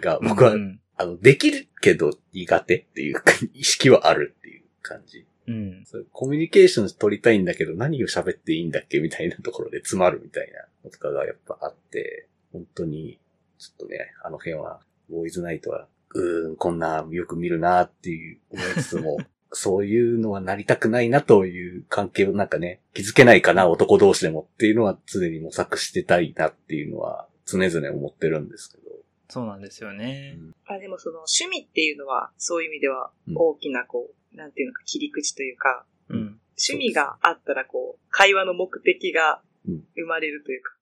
[0.00, 0.80] が、僕は、うん。
[0.96, 5.24] あの、できるけど苦手っていうか意識はあるっていう感じ。
[5.46, 5.84] うん。
[6.12, 13.18] コミュニケーション取りたいんだけど何を喋っていいんだっけみたいなところで詰まるみたいなのとかがやっぱあって、本当に、
[13.58, 19.18] ちょっとね、あの辺は、ボーイズナイトは、うーん、こんなよく見るなっていう思いつつも、
[19.52, 28.82] そういうのはなりたくないなという関係をなんかね、気づけないかな、男同士でもっていうのは常に模索してたいなっていうのは常々思ってるんですけど。
[29.30, 30.38] そうなんですよね。
[30.66, 36.40] あ、でもその趣味っていうのは、そういう意味ではうん大きなこう、なんていうのか切り口というか、うん。
[36.60, 40.77] 趣味があったらこう、会話の目的がうん生まれるというか。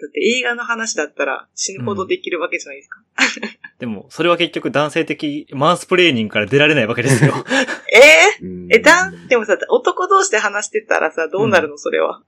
[0.00, 3.00] だって映画の話だったら死ぬほどできるわけじゃないですか。
[3.78, 7.34] でも、それは結局男性的マンスプレーニングから出られないわけですよ。
[8.40, 12.22] えうんー、え、だん、でもさ、男同士で話してたらさ、どうなるの、それは？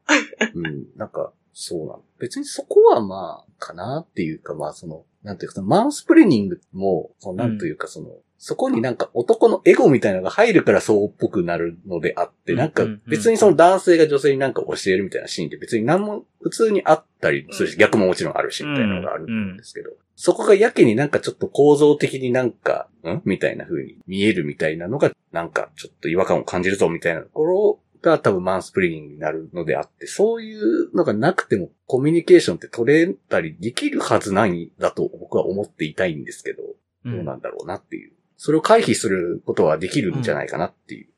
[0.55, 2.05] うん、なんか、そうなの。
[2.19, 8.09] 別にそこはまあ、かなっていうか、まあその、なんていうか、そのマウスプレーニングも、そのなんというか、その、
[8.45, 17.79] そこになんか男のエゴみたいなのが入るからそうっぽくなるのであって、うんなんか別にその男性が女性になんか教えるみたいなシーンって別に何も普通にあったりするし、うん。
[17.79, 38.13] 逆ももちろんあるし、みたいなのがあるんですけど、そこがやけになんかちょっと構造的になんか、んみたいな風に見えるみたいなのが、なんかちょっと違和感を感じるぞみたいなところが多分マンスプリングになるのであって、そういうのがなくてもコミュニケーションって取れたりできるはずないだと僕は思っていたいんですけど、うどうなんだろうなっていう。
[38.45, 41.09] それを回避することはできるんじゃないかなっていう。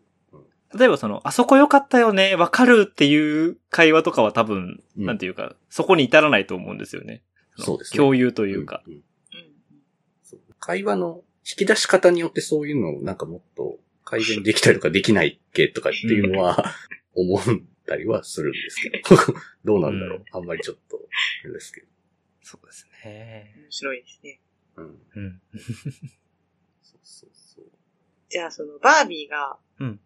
[0.78, 7.22] 例えばその、あそこ良かったよね、わかるっていう会話とかは多分、うんなんていうか、そこに至らないと思うんですよね。
[7.56, 8.82] のそうですね共有というか。
[8.86, 9.02] んんうん。
[10.22, 16.74] そう会話の引き出し方によってそういうのをなんかもっと改善できたりとかできないっけとかっていうのは
[17.16, 17.42] 思っ
[17.86, 19.16] たりはするんですけど。
[19.64, 21.00] どうなんだろう、あんまりちょっと、
[21.50, 21.86] ですけど。
[22.42, 23.54] そうですね。
[23.56, 24.40] 面白いですね。
[24.76, 24.98] うん。
[25.16, 25.42] うん。
[27.04, 27.64] そうそう。
[28.28, 30.00] じゃあ、その、バービーが、うん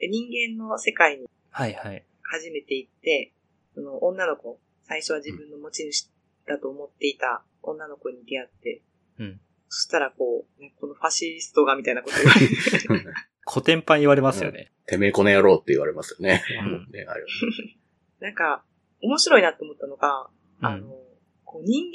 [0.00, 2.04] 人間の世界にはいはい。
[2.22, 3.32] 初めて行って、
[3.74, 6.10] その女の子、最初は自分の持ち主
[6.46, 8.82] だと思っていた女の子に出会って、
[9.18, 13.10] うんそしたらこう、ねこのファシストがみたいなこと言われて、
[13.48, 14.70] 古典版言われますよね。
[14.86, 16.42] てめえこの野郎って言われますよね。
[16.62, 17.26] うんねあれは
[18.20, 18.64] なんか、
[19.00, 20.88] 面白いなと思ったのが、うんあの、
[21.44, 21.90] こう人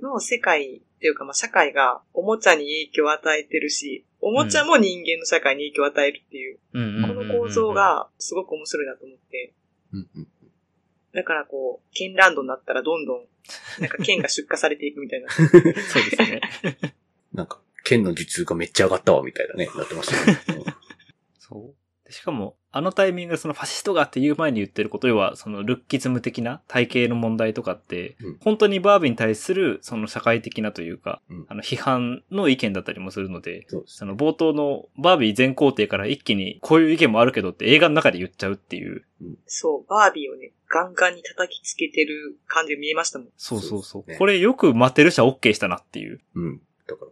[0.00, 6.78] 間の世界っていうか、まあ、社会がおもちゃに影響を与えてるし、おもちゃも人間の社会に影響を与えるっていう、こ
[7.12, 9.52] の構造、がすごく面白いなと思って、
[11.12, 13.24] だからこう、剣ランドになったらどんどん、
[13.80, 15.28] なんか剣が出荷されていくみたいな。
[15.34, 16.40] そうですね。
[17.34, 20.64] なんか、剣の実がめっちゃ上がったわ、みたいなね、なってましたね。
[21.40, 21.81] そう。
[22.12, 39.04] でしかも、あのタイミングでそのファシストがって言う前に言ってること、要はそのルッキズム的な体型の問題とかって、うん本当にバービーに対するその社会的なというか、うんあの批判の意見だったりもするので、その冒頭のバービー全工程から一気にこういう意見もあるけどって映画の中で言っちゃうっていう。
[39.46, 43.28] そう、バービーをね、ガンガンに叩きつけてる感じが見えましたもん。
[43.38, 44.04] そうそうそう。
[44.06, 46.20] そうこれよくマテル社 OK したなっていう。
[46.34, 46.60] うん。
[46.86, 47.10] だから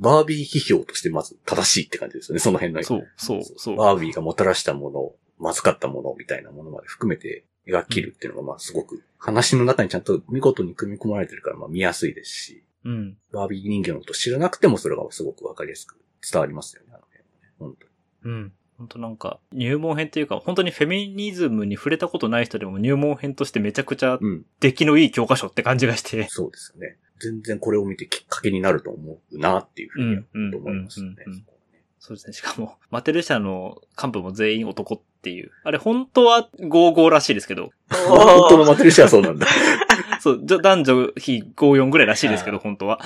[0.00, 2.82] バービー批評としてまず正しいって感じですよね、その辺の。
[2.82, 3.76] そう、そう、そう。
[3.76, 13.16] バービーがもたらしたもの、まずかったものみたいなものまで含めて描きるっていうのが、まあすごく話の中にちゃんと見事に組み込まれてるから、まあ見やすいですし、うん。
[13.30, 15.96] バービー人形のこと知らなくてもそれがすごくわかりやすく
[16.30, 17.54] 伝わりますよね、あの辺はね。
[17.58, 17.86] 本当
[18.28, 18.34] に。
[18.34, 18.52] うん。
[18.78, 24.46] 本当なんか、入門編っていうか、本当にフェミニズムに触れたことない人でも入門編としてめちゃくちゃうん。
[24.60, 26.26] 出来のいい教科書って感じがして。
[26.30, 26.96] そうですよね。
[27.20, 31.16] 全然これを見てきっかけになると思うなっていうふうに思いますよね。
[32.00, 32.32] そうですね。
[32.32, 35.52] しかも、マテル社の幹部も全員男っていう。
[35.64, 37.70] あれ本当は55らしいですけど、
[38.08, 39.46] 本当のマテルシアはそうなんだ。
[40.20, 43.00] そう、男女比54ぐらいらしいですけど、本当は。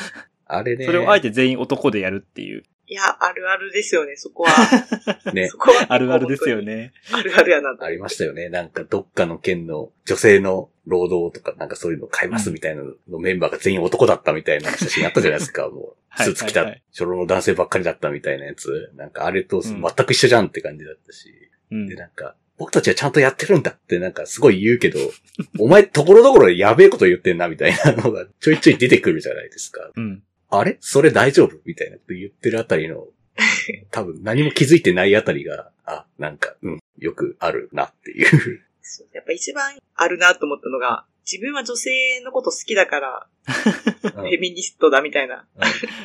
[0.47, 0.87] あれね。
[0.87, 2.63] それをあえて全員男でやるっていう。
[2.87, 4.51] いや、あるあるですよね、そこは。
[5.33, 5.59] ねそ。
[5.59, 5.87] こは。
[5.89, 6.63] あるあるですよ。
[6.63, 6.93] ね。
[7.13, 7.77] あるあるやな。
[7.81, 8.49] ありましたよね。
[8.49, 15.69] なんかどっかの県の女性の労働とかなんかそういうの買いますみたいなののメンバーが全員男だったみたいな写真あったじゃないですか。
[15.71, 18.93] もう、はいスーツ着た初老の男性ばっかりだったみたいなやつ。
[18.95, 21.29] なんかあれと全うんく一緒じゃんって感じだったし。
[21.73, 21.97] うんで、。
[21.97, 24.99] なんか、僕たちはちゃんとやってるんだってなんかすごい言うけど、
[25.59, 29.91] お前ところどころでやべえこと言ってんなみたいなのがちょいちょい出てくるじゃないですか。
[29.97, 30.23] うん。
[30.59, 30.77] あれ？
[30.81, 31.57] それ大丈夫？
[31.65, 33.09] みたいなこと言ってるあたりの、
[33.91, 38.63] 多分何も気づいてないあたりが、あ、なんか、うん、よくあるなっていう。
[38.83, 43.75] そうやっぱ一番あるなと思ったのが、自分は女性のこと好きだから、うん
[44.15, 45.47] フェミニストだみたいな、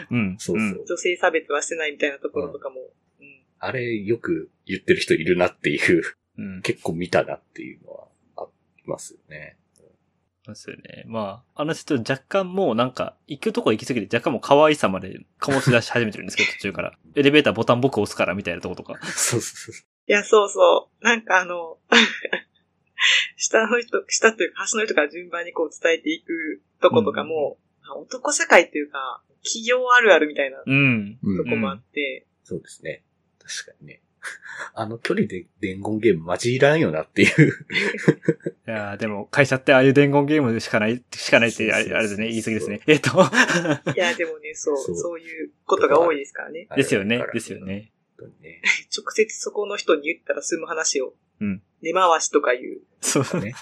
[0.09, 0.38] うん。
[0.39, 0.85] そうそう。
[0.85, 2.81] 女性差別はしてないみたいなところとかも、
[3.19, 6.01] うんあれよく言ってる人いるなっていう、
[6.38, 6.55] うん。
[6.55, 6.62] うん。
[6.62, 8.07] 結構見たなっていうのは
[8.38, 9.57] ありますよね。
[10.55, 11.03] そうですよね。
[11.07, 16.97] まあ、あの人若干もうなんか、行くとこ行き過ぎて若干もう可愛さまで醸し出し始めてるんですけど、 途中から。
[17.15, 18.99] エレベーターボタン僕押すからみたいなとことか。
[19.03, 21.03] そうそうそいや、そうそう。
[21.03, 21.77] なんかあの、
[23.38, 31.19] 下の人、下というか、端の人から順番にこう伝えていくとことかも、あ男社会というか、企業あるあるみたいなとうん。
[31.23, 31.31] う。
[31.31, 33.03] うん、こもあって、そうですね。
[33.39, 34.01] 確かにね。
[34.73, 37.29] あの距離で伝言ゲーム混じらんよなっていう。
[38.67, 42.82] いやーでも、会社ってああいう伝言ゲームしかない、しかないって、あれですね、言い過ぎですね。
[42.88, 43.10] えっと、
[43.95, 46.67] いや、でもね、そう、そそうういうことが多いですからね。
[46.75, 47.65] ですよねですよ。
[47.65, 47.91] ね。
[48.41, 48.62] ね。
[48.95, 53.39] 直接そこの人に言ったら済む話を、うん根回しとかいう、そう。
[53.39, 53.53] ね。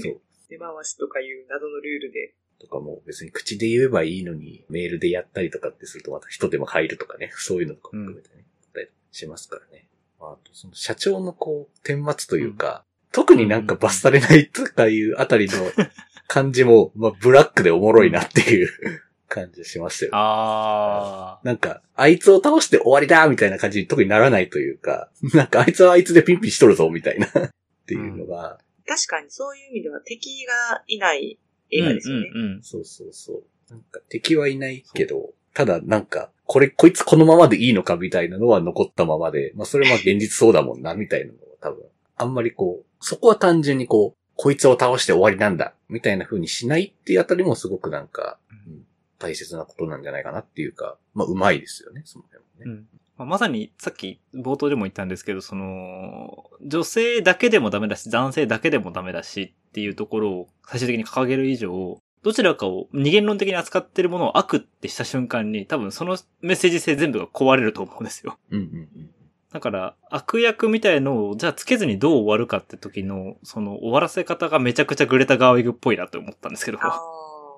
[0.00, 0.20] そう。
[0.48, 9.88] 根回しとかいう謎のルールで、とかも別に口で言えばいいのに、メールでやったりとかってするとまた人でも入るとかね、そういうのとかも含めてね、あったりしますからね。
[10.20, 15.54] まあ、あとその社長のこう、顛末というか、特になんか罰されないとかいうあたりの
[16.28, 18.68] 感じも、まあ、ブラックでおもろいなっていう
[19.28, 20.10] 感じしましたよ。
[20.14, 27.30] あなんか、あいつを倒して終わりだみたいな感じに特にならないというか、なんかあいつはあいつでピンピンしとるぞみたいなっ
[27.86, 31.38] ていうのが、確かにそういう意味では敵がいない
[31.70, 31.84] 映ー。
[31.84, 32.30] 画ですよね。
[32.34, 32.62] うんうんうん。
[32.62, 33.44] そうそうそう。
[33.70, 41.84] なんか敵はいないけど、ただなんか、これ、こいつこのままでいいのかみたいなのは残ったままで、まあそれは現実そうだもんな、みたいなのは多分、
[42.16, 48.86] あんまりこう、そこは単純にこう、こいつを倒して終わりなんだ、みたいな風にしないっていうあたりもすごくなんか、うん。
[49.18, 52.80] 大切なことなんじゃないかなっていうか、まあうまいですよね、その辺もね。
[52.80, 53.00] うん。
[53.16, 68.38] まあまさにさっき冒頭でも言ったんですけど、その、女性だけでもダメだし、男性だけでもダメだしっていうところを最終的に掲げる以上、どちらかを二元論的に扱ってるものを悪ってした瞬間に多分そのメッセージ性全部が壊れると思うんですよ。
[68.50, 69.10] うんうんうん。
[69.52, 76.78] だから、悪役みたいのを、じゃあつけずにどう終わるかって時の、その終わらせ方がめちゃくちゃグレタ・ガーウィグっぽいなと思ったんですけど。
[76.82, 76.98] ああ。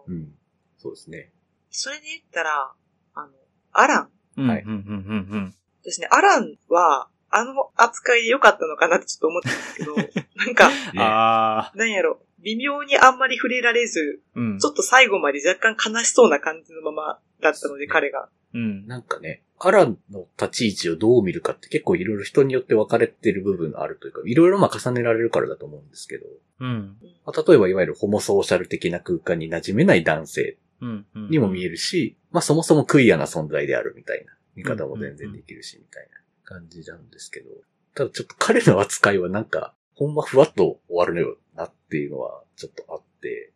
[0.06, 0.32] うん。
[0.76, 1.32] そうですね。
[1.70, 2.72] それで言ったら、
[3.14, 3.28] あの、
[3.72, 6.08] アランうん、はいうん、うん、うん、ですね。
[6.10, 9.96] アランは、あの扱いで良かったのかなってちょっと思ったんですけど、
[10.36, 11.00] なんか、うん。
[11.00, 14.66] あなんやろ、微妙にあんまり触れられず、ー、うんち。
[14.66, 18.29] ょっと最後まで若干悲しそうな感じのままだったので、彼が。
[18.55, 18.87] うん。
[18.87, 26.27] なんかね、アランの立ち位置をどう見るかって結構いろいろ人によって分かれてる部分があるというか、いろいろまあ重ねられるからだと思うんですけど、
[26.61, 26.96] うん。
[27.27, 31.07] まあ例えばいわゆるホモソーシャル的な空間に馴染めない男性うん。
[31.14, 37.51] うんにも見えるし、まあそもそもクイアな存在であるみたいな見方も全然できるし、みたいな感じなんですけど、
[37.94, 43.53] ただちょっと彼の扱いはなんか、ほんまふわっと終わるのよなっていうのはちょっとあって、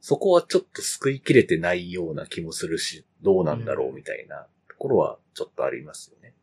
[0.00, 6.34] そこはちょっと救いきれてないような気もするし、どうなんだろうみたいなところはちょっとありますよね。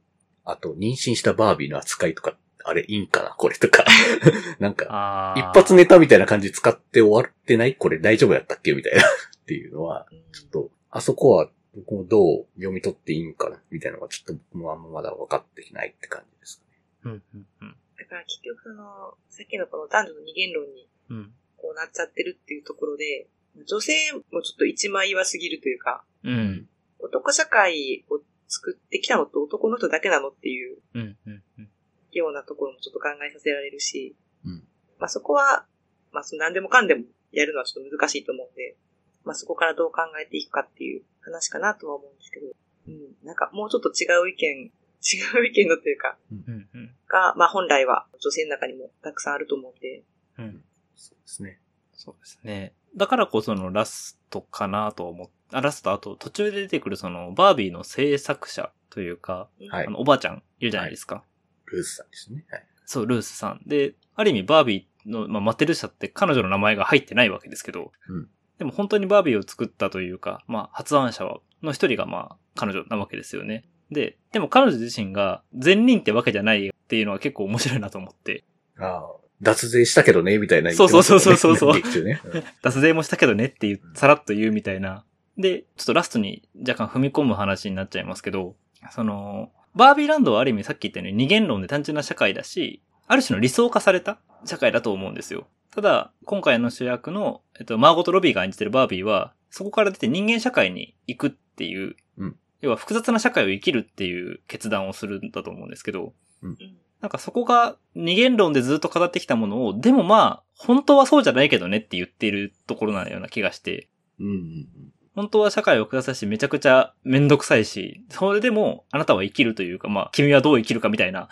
[0.45, 3.83] あと、妊娠したバービーの扱いとか、あれいいんかなこれとか。
[4.59, 7.75] なんか、一発ネタみたいな感じ使って終わってない？
[7.75, 8.73] これ大丈夫やったっけ？
[8.73, 9.01] みたいな。
[9.01, 13.59] っていうのは、うんちょっと、あそこは僕もどう読み取っていいんかな？
[13.71, 16.81] みたいなのがちょっと僕もあんままだ分かっていないって感じですかね。
[17.05, 17.23] うん。
[17.33, 17.47] うん。
[17.61, 21.33] うんだから結局その、さっきのこの男女の二元論にうん。
[21.57, 23.27] こうなっちゃってるっていうところで、
[23.67, 23.93] 女性
[24.31, 26.67] もちょっと一枚岩すぎるというか、うん。
[26.99, 31.69] 男社会を作ってきたのって男の人だけなのっていううん、うん、うん。
[32.11, 34.63] ようなところもちょっと考えさせられるし、うん
[34.99, 35.65] まあそこは、
[36.11, 38.75] まあその何でもかんでもやるのはちょっと難しいと思うんで、
[39.23, 42.47] まあそこからどう考えていくかっていう話かなとは思うんですけど、
[42.87, 44.71] うん、なんかもうちょっと違う意見、
[45.01, 46.95] 違う意見のというか、うん、うん。
[47.07, 50.03] が、まあ本来は女性の中にもたくさんあると思うんで、
[50.37, 50.63] うん。
[50.95, 51.59] そうですね。
[51.93, 52.73] そうですね。
[52.95, 61.23] だからこそのラストかなと思っあ、ラストあと途中で出てくるそのバービーの制作者というか、はいあの、おばあちゃんいるじゃないですか。
[61.65, 62.45] ルースさんですね。
[62.49, 62.65] はい。
[62.85, 63.61] そう、ルースさん。
[63.65, 68.27] で、ある意味バービーの、まあ、マテル社って彼女の名前が入ってないわけですけど、うん
[68.57, 71.23] でも本当にバービーを作ったというか、まあ、発案者
[71.63, 73.65] の一人がまあ、彼女なわけですよね。
[73.91, 78.43] で、でも彼女自身が善人ってわけじゃないっていうのは結構面白いなと思って、
[78.79, 79.11] ああ、
[79.41, 82.21] 脱税したけどね、みたいな、そうそうそうそうそうそうね。
[82.25, 85.03] うん 脱税もしたけどねっていう、さらっと言うみたいな。
[85.37, 88.55] で、ちょっとラストに若干踏み込む話になっちゃいますけど、
[88.91, 95.47] その、バービーランドはある意味さっき言ったように二元論で単純な社会だし、ある種の理想化された社会だと思うんですよ。
[95.73, 106.57] ただ、今回の主役の、えっと、マーゴト・ロビーが演じてるバービーは、そこから出て人間社会に行くっていう、うん要は複雑な社会を生きるっていう決断をするんだと思うんですけど、うん。
[107.01, 113.89] なんかそこが二元論でずっと語ってきたものを、でもまあ、本当はそうじゃないけどねって言っているところなような気がして、
[114.19, 114.67] うんうん
[115.13, 121.27] 本当は社会を下さしめちゃくちゃめんどくさいし、それでもあなたは生きるというか、まあ、君はどう生きるかみたいな。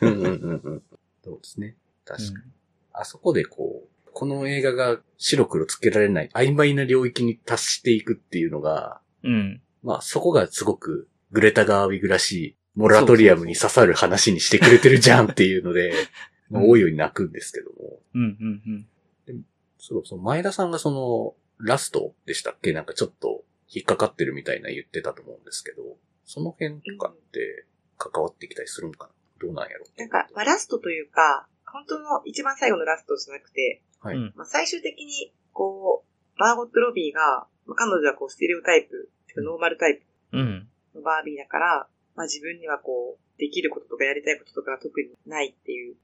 [0.00, 0.82] うんうんうん。
[1.22, 1.76] そうですね。
[2.04, 2.52] 確かに。
[2.92, 9.62] あそこでこう、この映画が白黒つけられない曖昧な領域に達していくっていうのが、うん。
[9.82, 15.92] まあそこがすごくグレタ・ガーウィグらしいモラトリアムに刺さる話にしてくれてるじゃんっていうので、
[16.50, 18.00] まあうん大いように泣くんですけども。
[18.14, 18.86] うん、うん、
[19.28, 19.44] うん。
[19.78, 22.72] そう、その前田さんがその、ラストでしたっけ？
[22.72, 25.82] なんかちょっと引っかかってるみたいな言ってたと思うんですけど、
[26.24, 27.66] その辺とかって
[27.96, 29.12] 関わってきたりするのかな？
[29.46, 40.02] どうなんやろなんか、まあラストというか、本当の一番最後のラストじゃなくて、はいうんまあ、最終的に、こう、マーゴット・ロビーが、まあ彼女はこう、ステレオタイプ、てかノーマルタイプ
[40.32, 40.68] うん。
[40.94, 45.96] のバービーだから、まあ自分にはこう、できることとかやりたいこととかが特にないっていう。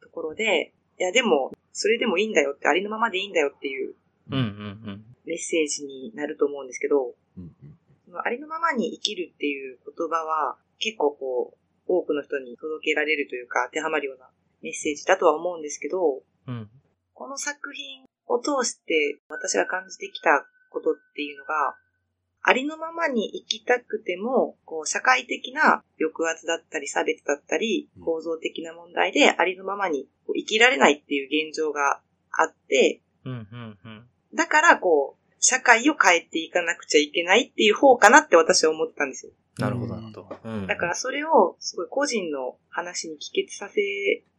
[0.00, 3.94] ところで、いやでも、それでもいいんだよって、ありのままでいいんだよっていう
[5.24, 7.14] メッセージになると思うんですけど、
[8.24, 14.28] ありのままに生きるっていう言葉は、結構こう、多くの人に届けられるというか、当てはまるような
[14.62, 16.68] メッセージだとは思うんですけど、うん。
[17.14, 21.76] この作品を通して私が感じてきたことっていうのが、
[22.42, 32.00] ありのままに生きたくても、こう、社会的な抑圧だったり差別だったりうん、構造的な問題でありのままにこう生きられないっていう現状が
[32.30, 34.06] あって、うん、うん、うん。
[34.34, 39.32] だからこう、社会を変えていかなくちゃいけないっていう方かなって私は思ってたんですよ。
[39.58, 40.38] なるほど、なるほど。
[40.44, 40.66] うん。
[40.66, 43.80] だからそれをすごい個人の話に帰結させ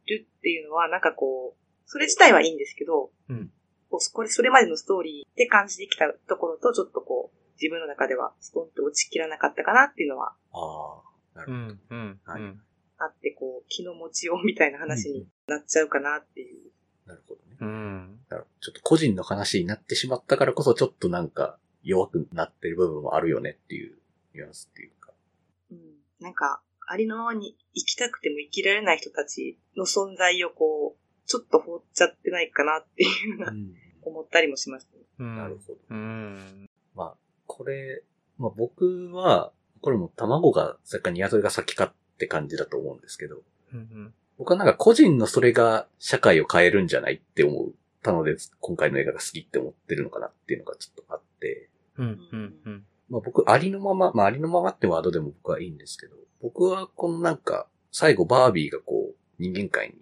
[0.06, 3.50] るっていうのは、なんかこう、それ自体はいいんですけど、うん
[3.90, 11.02] こうこれ、それまでのストーリーで感じてきたところと、ちょっとこう、自分の中ではストンって落ちきらなかったかなっていうのはあ
[11.34, 11.58] あ、なるほど。
[11.58, 12.62] うん、うん、はいうん。
[12.98, 16.70] あって、こう、気の持ちようみたいな話になっちゃうかなっていう。
[17.06, 17.56] なるほどね。
[17.60, 18.18] うん。
[18.28, 23.96] だからちょっと個人の話になってしまったからこそ、ちょっとなんか弱くなってる部分もあるよねっていう
[24.34, 25.12] ニュアンスっていうか。
[25.70, 25.78] うん。
[26.20, 33.52] なんか、ありのままに生きたくても生きられない人たちの存在をこう、ちょっと放っちゃってないかなっていうのは
[34.02, 35.04] 思ったりもしましたね。
[35.20, 35.36] うん。
[35.36, 35.78] なるほど。
[35.88, 36.68] うん。
[36.96, 37.14] まあ、
[37.46, 38.02] これ、
[38.36, 44.12] まあ僕は、これも卵が、それから鶏が先かって感じだと思うんですけど、うん。
[44.38, 47.68] 僕はなんか個人のそれが社会を変えるんじゃないって思っ
[48.02, 52.86] たので、今回の映画が好きって思ってるのかなっていうのがちょっとあって、うん、うん、うん。
[53.08, 60.00] まあ僕、ありのまま、まあありのままってワードでも僕はいいんですけど、僕はこのなんか、最後バービーがこう、人間界に行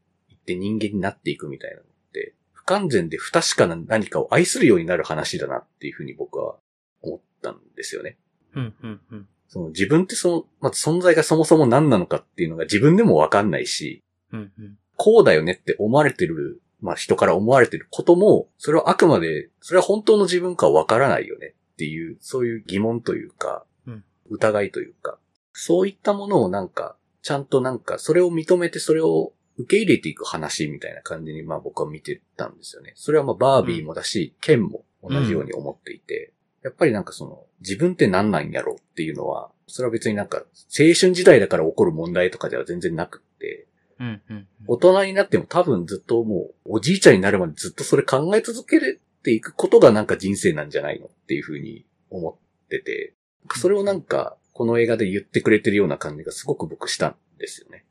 [0.48, 6.56] って人間になっていくみたいなのって、不完全で不確かな何かを愛するようになる話だなっていうふうに僕は
[7.02, 8.16] 思ったんですよね。
[8.54, 9.28] うん、うん、うん。
[9.48, 14.78] その自分ってその、まず存在がそもそも何なのかっていうのが自分でもわかんないし、うん、うん。
[14.96, 25.18] こうだよねって思われてる、まあ人から思われてることも、それはあくまで、それは本当の自分かわからないよねっていう、そういう疑問というか、うん疑いというか、
[25.54, 32.92] そういったものをなんか、ちゃんとなんか、それを認めてそれを受け入れていく話みたいな感じに、まあ僕は見てたんですよね。
[32.94, 36.32] それはまあバービーもだし、ケンも同じように思っていて、
[36.62, 43.66] やっぱりなんかその、自分って何なんやろうっていうのは、それは別になんか、青春時代だから起こる問題とかでは全然なくって、
[44.00, 44.48] うん、うん。
[44.66, 48.80] 大人になっても多分ずっともう、おじいちゃんになるまでずっとそれ考え続け
[49.22, 53.14] ていくことがなんか人生なんじゃないのっていうふうに思ってて、
[53.56, 57.84] それをなんか、この映画で言ってくれてるような感じがすごく僕したんですよね。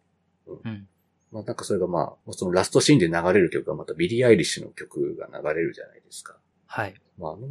[0.65, 0.87] うん。
[1.37, 6.37] まあなんかそれがまあ、そのラストシーンで流れる曲がまたビリー・アイリッシュの曲が流れるじゃないですか。
[6.65, 6.95] はい。
[7.19, 7.47] まああの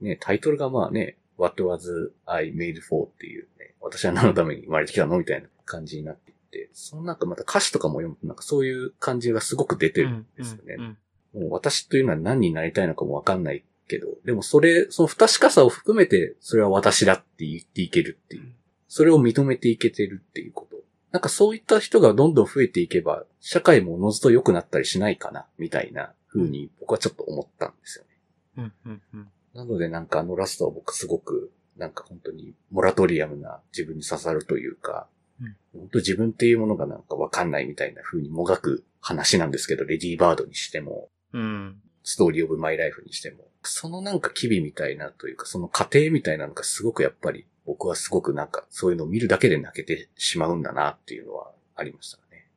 [0.00, 10.74] ね、タイトルがまあね、What was I made for っていうね、私は何のために生まれてきたのみたいな感じになっていて、そのなんかまた歌詞とかも読むとなんかそういう感じがすごく出てるんですよね。
[10.78, 10.98] うんうん
[11.32, 18.52] もう私というのは何になりたいのかもわかんないけど、でもそれ、その不確かさを含めて、それは私だって言っていけるっていう。
[18.88, 20.69] それを認めていけてるっていうこと。
[21.12, 28.10] なんかそういった人がどんどん増えていけば、社会もおのずと良くなったりしないかな、みたいな風に僕はちょっと思ったんですよね。
[28.58, 35.08] うんうんうんなのでなんかあのラストは僕すごく、なんか本当にモラトリアムな自分に刺さるというか、
[35.40, 41.80] うん本当自分っていうものがなんかわかんないみたいな風にもがく話なんですけど、レディーバードにしても、うん。
[42.02, 52.48] ストーリーオブマイライフにしても、そのなんか機微みたいなというか、その過程みたいなのがすごくやっぱり、僕はすごくなんかそういうのを見るだけで泣けてしまうんだなっていうのはありましたね。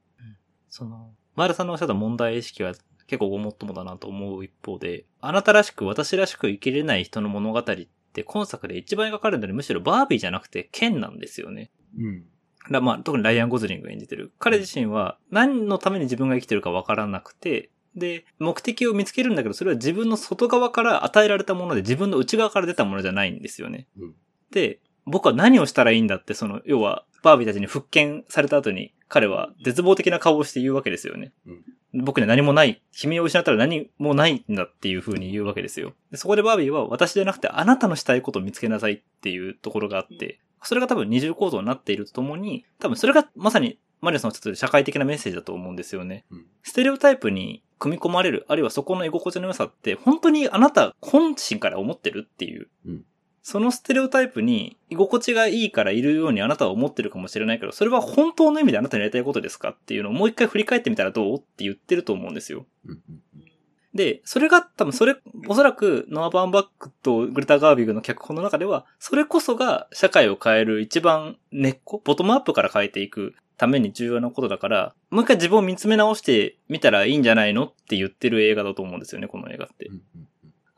[0.70, 2.74] その、前田さんのおっしゃった問題意識は
[3.06, 11.70] 結構ごもっともだなと思う一方で、あなたらしく私らしく生きれない人の物語って今作で一番描かれるのにむしろバービーじゃなくてケンなんですよね。
[11.96, 12.24] うん。
[12.72, 14.32] だまあ、特にライアン・ゴズリングが演じてる。
[14.40, 23.86] 彼自身は何のために自分が生きてるかわからなくて、で、目的を見つけるんだけど、それは自分の外側から与えられたもので自分の内側から出たものじゃないんですよね。
[24.00, 24.16] うん
[24.54, 31.32] で、僕は何をしたらいいんだって、その、要は、バービーたちに復権された後に、彼は絶望的な顔をして言うわけですよね。
[31.94, 32.82] 僕には何もない。
[32.92, 35.94] 君を失ったら何もないんだっていう風に言うわけですよ。
[36.10, 46.26] でそこでバービーは私じゃなくてあなたのしたいことを見つけなさいっていうところがあって、それが多分二重構造になっているとともに、多分それがまさにマリオさんのおっしゃってる社会的なメッセージだと思うんですよね。
[46.32, 52.70] うんステレオタイプに組み込まれる、あるいはそこの居心地の良さって、本当にあなた本心から思ってるっていう。
[52.88, 53.06] うん
[53.44, 62.66] そのステレオタイプに居心地がいいからいるようにあなたは思ってるかもしれないけど、それは本当の意味であなたにやりたいことですかっていうのをもう一回振り返ってみたらどうって言ってると思うんですよ。
[63.94, 65.18] で、それが多分それ、
[65.48, 79.86] おそらくノア・バーンバックとグレタ・ガービグの脚本の中では、それこそが社会を変える一番根っこ、ボトムアップから変えていくために重要なことだから、もう一回自分を見つめ直してみたらいいんじゃないのって言ってる映画だと思うんですよね、この映画って。
[79.86, 80.02] うん。
[80.16, 80.28] うん。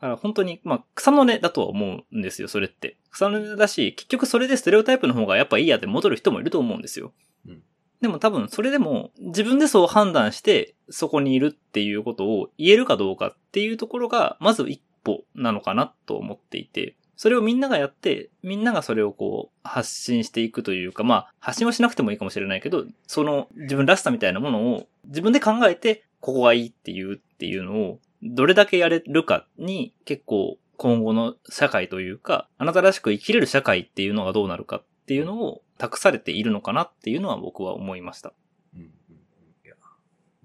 [0.06, 2.96] だから本当に、まあ、草の根だとは思うんですよ、それって。
[3.10, 7.12] 草の根だし、結局それでステレオタイプの方がやっぱいいやって戻る人もいると思うんですよ。
[7.46, 7.62] うん
[8.02, 38.32] でも多分それでも自分でそう判断してそこにいるっていうことを言えるかどうかっていうところがまず一歩なのかなと思っていて、それをみんながやって、みんながそれをこう発信していくというか、まあ発信はしなくてもいいかもしれないけど、その自分らしさみたいなものを自分で考えて、ここがいいっていうっていうのをどれだけやれるかに結構今後の社会というか、あなたらしく生きれる社会っていうのがどうなるかっていうのを託されているのかなっていうのは僕は思いました。
[38.74, 38.90] うん。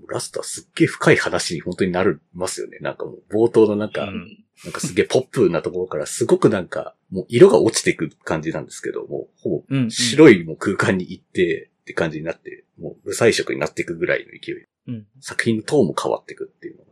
[0.08, 2.80] ラストはすっげえ深い話に本当になりますよね。
[2.82, 9.90] なんかもう冒頭のなんか、うんなんかすげえポップなところからすごくなんか、もう色が落ちていく感じなんですけど、もうほぼうん。
[9.90, 14.66] 白いもう空間に行ってって感じになって、もう無彩色になっていくぐらいの勢い。
[14.88, 15.08] うん。
[15.20, 16.91] 作品のトーンも変わっていくっていうのが、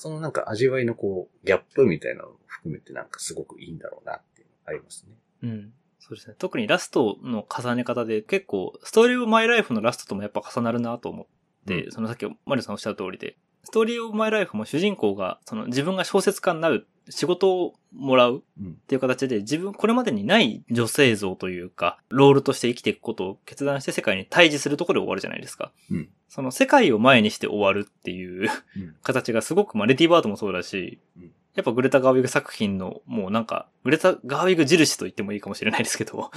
[0.00, 5.12] そのなんか味わいのこう、ギャップみたいなのを含めてなんかすごくいいんだろうなっていうのがありますね。
[5.42, 5.72] うん。
[5.98, 6.34] そうですね。
[6.38, 11.26] 特にラストの重ね方で結構、ストーリーオブマイライフのラストともやっぱ重なるなと思っ
[11.66, 18.74] て、うんそのさっきマリオさんおっしゃる通りで、ストーリーオブマイライフも主人公が、その自分が小説家になる、仕事をもらうっうん。
[18.86, 25.72] ていう形で自分、これまでにない女性像というか、ロールとして生きていくことを決断して世界に対峙するところで終わるじゃないですか。
[25.90, 26.08] うん。
[26.28, 28.94] その世界を前にして終わるっていううん。
[29.02, 36.30] 形がすごく、まあ、レディーバードもそうだし、うんやっぱグレタ・ガーウィグ作品の、もうなんか、グレタ・ガーウィグ印と言ってもいいかもしれないですけど、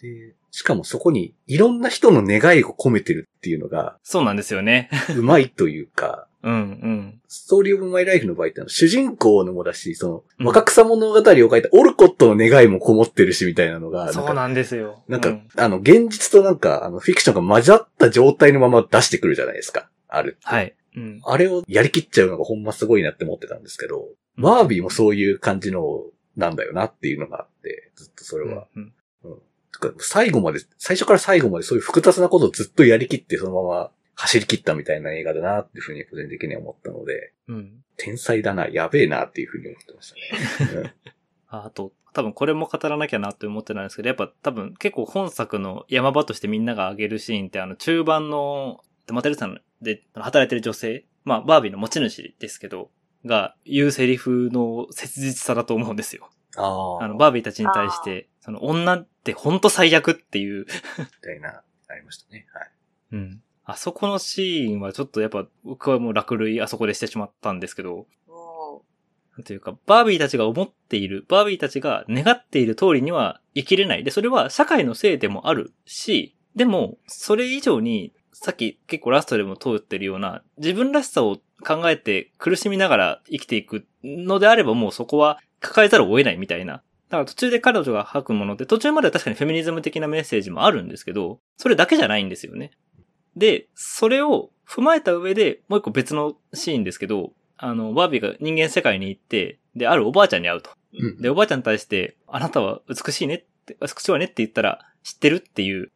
[0.00, 4.90] で、しかもそこにいろんな人の願いを込めてるっていうのが、そうなんですよね。
[5.16, 7.20] うまいというか、うん、うん。
[7.26, 15.02] ストーリーオブマイライフの場合って主人公のもだし、その、うん若草物語を書いたオルコットの願いもこもってるしみたいなのが、かそうなんですよ。
[15.08, 19.88] なんか、うんあの、現実となんか、あの、フィクションが混ざった状態のまま出してくるじゃないですか。
[20.08, 20.36] ある。
[20.42, 20.74] はい。
[20.96, 21.20] うん。
[21.24, 24.04] あれをやりきっちゃうのがほんますごいなって思ってたんですけど、
[24.36, 26.04] バービーもそういう感じの
[26.36, 28.66] なんだよなっていうのがあって、ずっとそれは。
[28.76, 28.92] うん
[29.80, 37.84] てか最後まで、最初から最後までそういう複雑なことをずっとやりきってそのまま走り切ったみたいな映画だなっていうふうに個人的には思ったので、うん。
[37.96, 40.14] 天才だな、やべえなっていうふうに思ってまし
[40.58, 40.94] たね。
[41.48, 52.90] あ あと、多分これも語らなきゃなって思ってたんですけど、やっぱ多分結構本作の山場としてみんなが挙げるシーンってあの中盤の、マテルさんで働いてる女性、まあバービーの持ち主ですけど、
[53.26, 56.30] が言うセリフの切実さだと思うんですよ。
[56.56, 57.04] ああ。
[57.04, 60.66] あの、バービーたちに対して、その女っってほんと最悪っていう。
[61.00, 62.46] みたいな、ありましたね。
[62.52, 62.70] はい。
[63.12, 63.42] うん。
[63.64, 68.06] あそこのシーンはちょっとやっぱ僕はもう落類あそこでしてしまったんですけど、
[69.36, 74.04] なんていうか、バービーたちが思っている、バービーたちが願っている通りには生きれない。
[74.04, 86.74] で、それは社会のせいでもあるし、でも、それ以上に、さっき結構ラストでも通ってるような、自分らしさを考えて苦しみながら生きていくのであればもうそこは抱えざるを得ないみたいな。
[86.74, 92.72] だから途中で彼女が吐くもので、途中までは確かにフェミニズム的なメッセージもあるんですけど、それだけじゃないんですよね。
[93.36, 100.70] で、それを踏まえた上で、もう一個別のシーンですけど、あの、バービーが人間世界に行って、で、あるおばあちゃんに会うと。
[100.98, 101.20] うん。
[101.20, 105.90] で、おばあちゃんに対して、あなたは美しいねって、美しいわねって言ったら、知ってるっていう、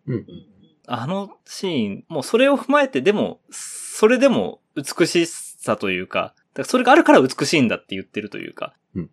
[0.87, 9.11] あのシーン、もうそれを踏まえて、でも、それでも美しさというか、だからそれがあるから美しいんだって言ってるというか、うん。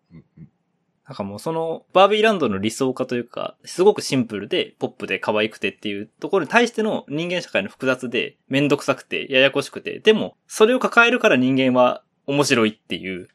[1.08, 13.30] なんかもうその、バービーランドの理想化というか、すごくシンプルで、ポップで可愛くてっていうところに対しての人間社会の複雑で、めんどくさくて、ややこしくて、でも、それを抱えるから人間は面白いっていう、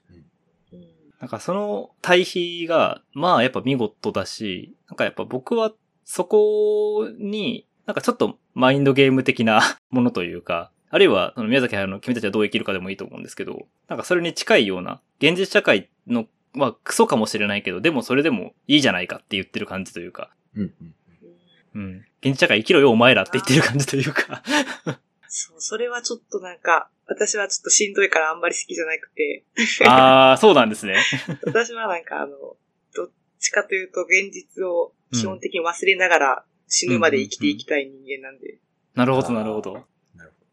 [1.21, 5.73] なんかその対比が、まあやっぱ見事だし、なんかやっぱ僕は
[6.05, 9.61] そこに、なんかちょっとマインドゲーム的な
[9.91, 20.63] ものというか、あるいはその宮崎駿の君たちはどう生きるかでもいいと思うんですけど、なんかそれに近いような、現実社会の、まあクソかもしれないけど、でもそれでもいいじゃないかって言ってる感じというか、うん。
[20.63, 20.73] うん。
[20.83, 20.95] うん
[21.73, 22.05] うん。
[22.21, 24.43] 現実社会生きろよお前らって言ってる感じというか、
[25.29, 29.45] そう、それはちょっとなんか、私はちょっとしんどいからあんまり好きじゃなくて、
[29.87, 30.97] あー、そうなんですね。
[31.47, 32.37] 私はなんかあの、
[32.95, 38.59] どっちかというと現実を基本的に忘れながら死ぬまで生きていきたい人間なんで、
[38.95, 39.73] なるほど、なるほど。
[40.17, 40.47] なるほ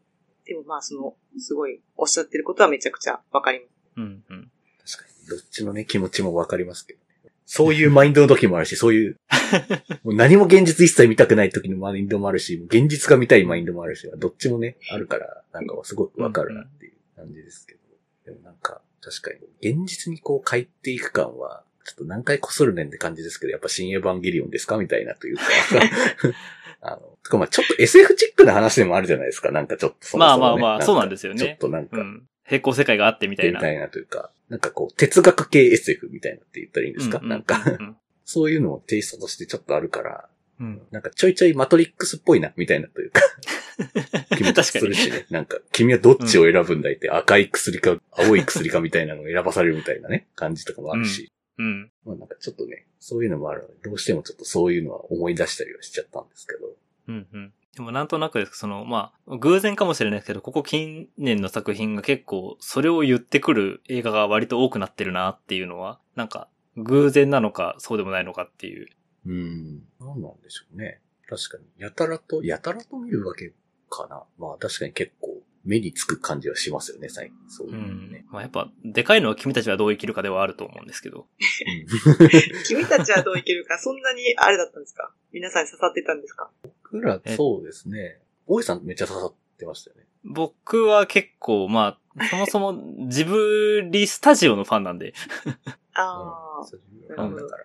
[0.44, 3.70] でもまあその、すごいおっしゃってることはめちゃくちゃわかります。
[3.96, 4.42] うん、うん。
[4.42, 4.48] ど。
[4.86, 5.17] 確かに。
[5.28, 7.04] どっちのね、気持ちもわかりますけどね。
[7.46, 9.16] そういうマインドの時もあるし、そういう、
[10.04, 17.80] もう何も現実一切見たくない時のマインドもあるし、現実が見たいマインドもあるし、どっちもね、あるから、なんかすごくわかるなっていう感じですけど。
[18.26, 25.42] でもなんか、確かに、現実にこう帰っていく感は、ちょっと何回こするねんって感じですけど、やっぱ新エヴァンゲリオンですかみたいなというか。
[26.82, 29.50] あの、とかまあちょっと SF チックな話でもあるじゃないですか。
[29.50, 30.40] なんかちょっとそもそも、ね。
[30.40, 32.28] まあまあまあかそうなんですよねちょっとなんか、うん。
[32.48, 33.60] 平行世界があってみたいな。
[33.60, 40.28] みたいなというか、なんかこう、哲学系 SF みたいなって言ったらいいんですか、ううなんか、う んそういうのをテイストとしてちょっとあるから、
[40.60, 40.82] うん。
[40.90, 43.22] なんかちょいちょいマトリックスっぽいな、みたいなというか、
[44.36, 45.26] 気持ちするしね。
[45.30, 51.90] なんか、君はどっちを選ぶんだいって、赤い薬か、青い薬かみたいなのを選ばされるみたいなね、感じとかもあるし、うん。
[52.04, 56.76] まあなんかちょっとね、そういうのもあるので、どうしてもちょっとそういうのは思い出したりはしちゃったんですけど、
[57.08, 57.52] うんうん。
[57.78, 68.88] でもなんとなくですその、まあ、偶然かもしれないですけど、ここ近年の作品が結構、それを言ってくる映画が割と多くなってるなっていうのは、なんか、偶然なのか、そうでもないのかっていう。
[69.26, 71.00] うん、なんなんでしょうね。
[71.28, 73.52] 確かに、やたらと、やたらと見るわけ
[73.88, 74.24] かな。
[74.38, 77.36] まあ確かに結構、目につく感じはしますよね、最近。
[77.50, 78.24] そういううのんね。。
[78.30, 81.20] まあやっぱ、でかいのは君たちはどう生きるかではあると思うんですけど。
[81.20, 81.86] うん
[82.66, 85.12] 君たちはどう生きるか、そんなにあれだったんですか？
[85.32, 86.50] 皆さんに刺さってたんですか？
[86.62, 88.20] 僕ら、そうですね。
[88.46, 90.04] 大井さんめっちゃ刺さってましたよね。
[90.24, 95.14] 僕は結構、まあ、そもそもジブリスタジオのファンなんで。
[95.94, 97.64] ああ、ファンだから。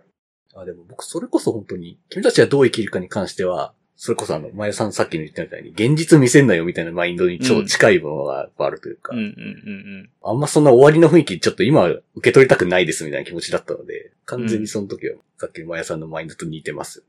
[0.55, 3.73] あ、でも僕それこそ本当に、君たちはどう生きるかに関しては、
[4.03, 17.05] それこそあの、前さんさっきの言ったみたいに、現実見せんなよみたいなマインドに超近いものがあるというか、うんうんうんあんまそんな終わりの雰囲気ちょっと今は受け取りたくないですみたいな気持ちだったので、完全にその時は、さっきの前さんのマインドと似てますよ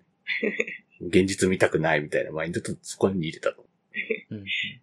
[0.49, 0.85] ね。
[1.09, 3.67] 現実見たくないみたいなマインドとそこに似てたと。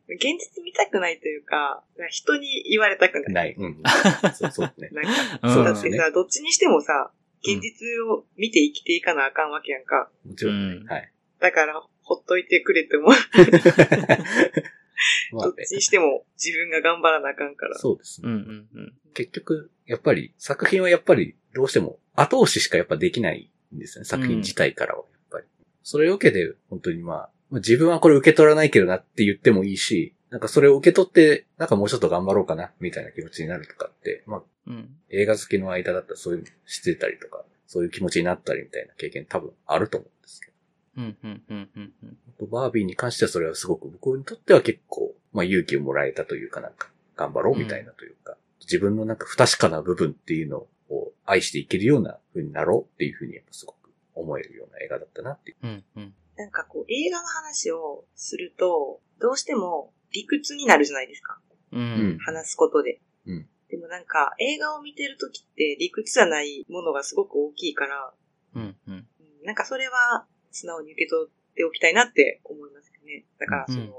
[0.10, 3.34] 現実見たくないというか、人に言われたくない。
[3.34, 3.56] ない。
[3.58, 3.82] うん。
[4.36, 4.90] そうそうね。
[4.92, 5.64] なんか、うんそう。
[5.64, 10.12] だってさ、どっちにしてもさ、現実を見て生きていかなあかんわけやんか。
[10.26, 10.76] もちろんね。
[10.76, 11.10] うんはい。
[11.40, 13.12] だから、ほっといてくれって思う。
[15.34, 17.78] まあねどっちにしても自分が頑張らなあかんから。
[17.78, 18.30] そうですね。
[18.30, 18.94] うんうんうん。
[19.14, 24.06] 結局、やっぱり、作品はやっぱり、どうしても後押ししかやっぱできないんですよね。
[24.06, 25.46] 作品自体からは、やっぱり。
[25.84, 34.90] それを受けて、本当にまあ、まあ自分はこれ受け取らないけどなって言ってもいいし、なんかそれを受け取って、なんかもうちょっと頑張ろうかな、みたいな気持ちになるとかって、まあ、うん。
[35.10, 40.51] 映画好きの間だったらそういうのしてたりとか、そういう気持ちになったりみたいな経験多分あると思うんですけど。
[40.98, 42.18] うんうんうんうんうん。
[42.30, 55.58] あとバービーに関してはそれはすごく僕にとっては結構、まあ勇気をもらえたというかなんか、頑張ろうみたいなというか、自分のなんか不確かな部分っていうのを愛していけるような風になろうっていう風にやっぱすごく思えるような映画だったなっていう。
[55.64, 56.14] うんうん。
[56.36, 61.40] なんかこう、映画の話をすると、どうしても理屈になるじゃないですか。
[61.72, 61.84] ううん
[62.16, 62.18] ん。
[62.20, 63.02] 話すことで。
[63.26, 68.14] うんでもなんか、映画を見てるときって理屈じゃないものがすごく大きいから、
[68.56, 68.94] うんうん。
[68.94, 69.08] うん
[69.44, 73.26] なんかそれは素直に受け取っておきたいなって思いますよね。
[73.40, 73.92] だから、その、うん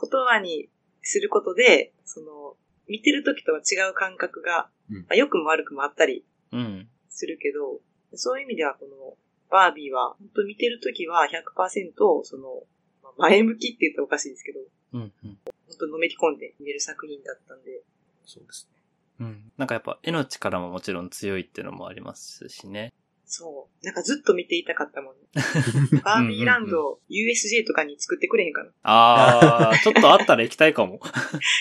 [0.00, 0.70] 言葉に
[1.02, 2.56] することで、その、
[2.88, 6.88] 見てる時とは違う感覚が、うんまあ、良くも悪くもあったりうん。
[7.10, 7.80] するけど、
[8.14, 9.16] そういう意味ではこの、
[9.50, 11.92] バービーは、本当見てる時は100%、
[12.24, 12.62] その、
[13.02, 14.60] まあ前向きって言ったらおかしいですけど、
[14.94, 15.00] うん。
[15.00, 15.38] うん。
[15.68, 17.82] 本当のめり込んで見れる作品だったんで、
[18.24, 18.80] そうですね。
[19.20, 19.52] うん。
[19.56, 22.92] なんかやっぱ絵の力ももちろん強いっていうのもありますしね。
[23.32, 23.86] そう。
[23.86, 25.20] なんかずっと見ていたかったもんね。
[26.02, 28.70] バービーランド、USJ とかに作ってくれへんかな。
[28.82, 31.00] あー、ちょっとあったら行きたいかも。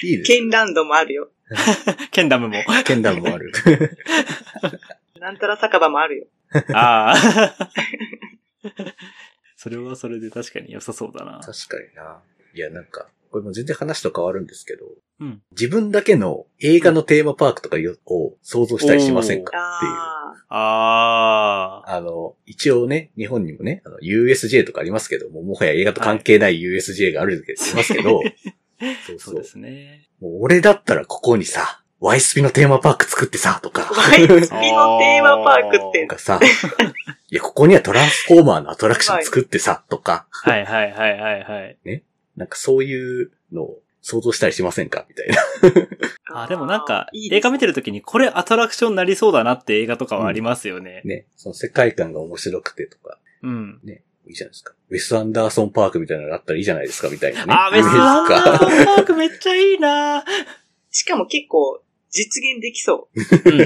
[0.04, 1.30] いいですケンランドもあるよ。
[2.12, 2.56] ケンダムも。
[2.86, 3.52] ケンダムもある。
[5.22, 6.28] なんたら酒場もあるよ。
[6.74, 8.94] あー。
[9.56, 11.40] それはそれで確かに良さそうだな。
[11.40, 12.20] 確かにな。
[12.56, 14.86] いや、なんか、これも全然話と変わるんですけど、
[15.20, 15.42] うん。
[15.52, 19.94] 自分だけの映画のテーマパークとかを想像したりしませんかっていう。
[20.50, 21.96] ああー。
[21.96, 28.22] あの、一応ね、日本にもね、あの、USJ とかありますけども、もはや映画と関係ない USJ があるけど、ありますけど、
[29.06, 30.10] そうそううそですね。
[30.20, 34.00] もう俺だったらここにさ、ワイスピのテーマパーク作ってさ、とか、あ。
[34.00, 36.40] ワイスピのテーマパークってと、かさ、
[37.30, 42.04] いや、ここにはトランスフォーマーのアトラクション作ってさ、とか、はいはいはいはいはい。
[42.38, 45.06] なんかそういうのを想像したりしませんか？
[45.10, 45.38] みたいな。
[46.44, 51.02] あ、でもなんか、映画見てるときにこれアトラクションになりそうだなって映画とかはありますよね。
[51.06, 53.80] ね、その世界観が面白くてとか、うん。
[53.84, 54.74] ね、いいじゃないですか。
[54.90, 57.54] ウェス・アンダーソンパークみたいなのがあったらいいじゃないですか、みたいなね。
[57.54, 60.24] あー、ベストアンダーソンパークめっちゃいいな
[60.92, 61.82] しかも結構
[62.12, 63.58] 実現できそうん。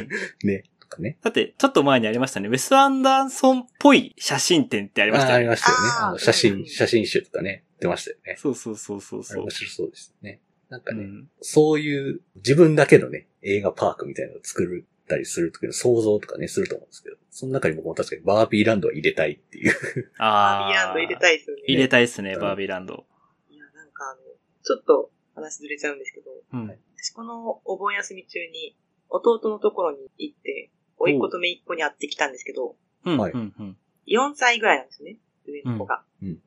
[0.44, 1.18] ね、とかね。
[1.22, 2.48] だって、ちょっと前にありましたね。
[2.48, 5.48] ウェス・アンダーソンっぽい写真展ってありましあありたよね。
[5.50, 5.84] ましたよね。
[6.00, 8.36] あの、写うん真、写真集とかね、出ましたよね。
[8.38, 9.50] そうそうそうそうあれそう面。
[9.52, 10.42] 白そうですね。
[10.70, 11.30] なんかね、うん。
[11.42, 19.74] そういう自分だけのね、映画パークみたいなのを作ったりする時の想像とかね、すると思うんですけど、その中に僕も確かにバービーランドは入れたいっていう。
[19.76, 20.12] う。
[20.18, 21.64] あバービーランド入れたいですよね。
[21.68, 23.06] 入れたいっすね、うんバービーランド。
[23.50, 24.22] いや、なんかあの、
[24.64, 26.68] ちょっと話ずれちゃうんですけど、うん。
[26.96, 28.78] 私このお盆休み中に
[29.10, 33.18] 弟のところに行って、甥いっ子と姪っ子に会ってきたんですけど、うん。
[33.18, 33.54] はいうん。
[33.60, 33.78] うん。
[34.08, 36.04] 4歳ぐらいなんですよね、上の子が。
[36.22, 36.40] うんうんで、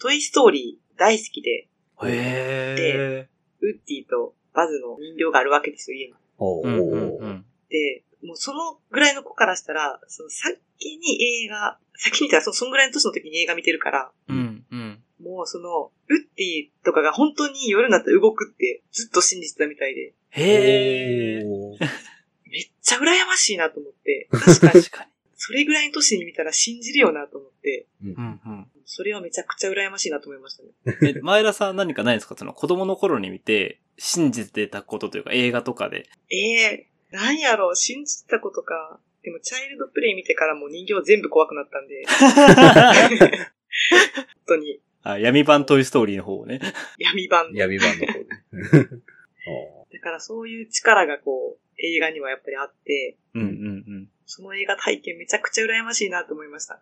[0.00, 1.68] トイストーリー大好きで、
[2.04, 3.28] へ
[3.60, 6.14] ウッディとバズの人形があるわけですよ、家に。
[7.68, 10.58] で、もうそのぐらいの子からしたら、その先
[10.98, 15.02] に映画、先に言ったらそそのぐらいの年の時に映画見てるから、うんうん。
[15.20, 21.78] もうその、ウッディとかが本当に夜になったら動くってずっと信じてたみたいで、へー
[22.50, 25.10] めっちゃ羨ましいなと思って、確かに確かに。
[25.40, 28.66] それぐらいの年に見たら信じるよなと思って、うんうん。
[28.84, 30.98] それはめちゃくちゃ羨ましいなと思いましたね。
[31.16, 32.34] え、前田さん何かないですか？
[32.36, 36.08] その子供の頃に見て、信じてたことというか映画とかで。
[36.30, 39.00] ええなんやろう、信じてたことか。
[39.22, 42.04] でも、チャイルドプレイ見てからもう人形全部怖くなったんで、
[43.26, 43.30] 本
[44.46, 46.60] 当にあ、闇版トイストーリーの方をね。
[46.98, 47.58] 闇版の。
[47.58, 48.26] 闇版の方で。
[49.92, 53.50] だからそういう力がこう、映画にはやっぱりあって、うんうんう
[54.00, 54.08] ん。
[54.26, 56.80] その映画体験めちゃくちゃ羨ましいなと思いました。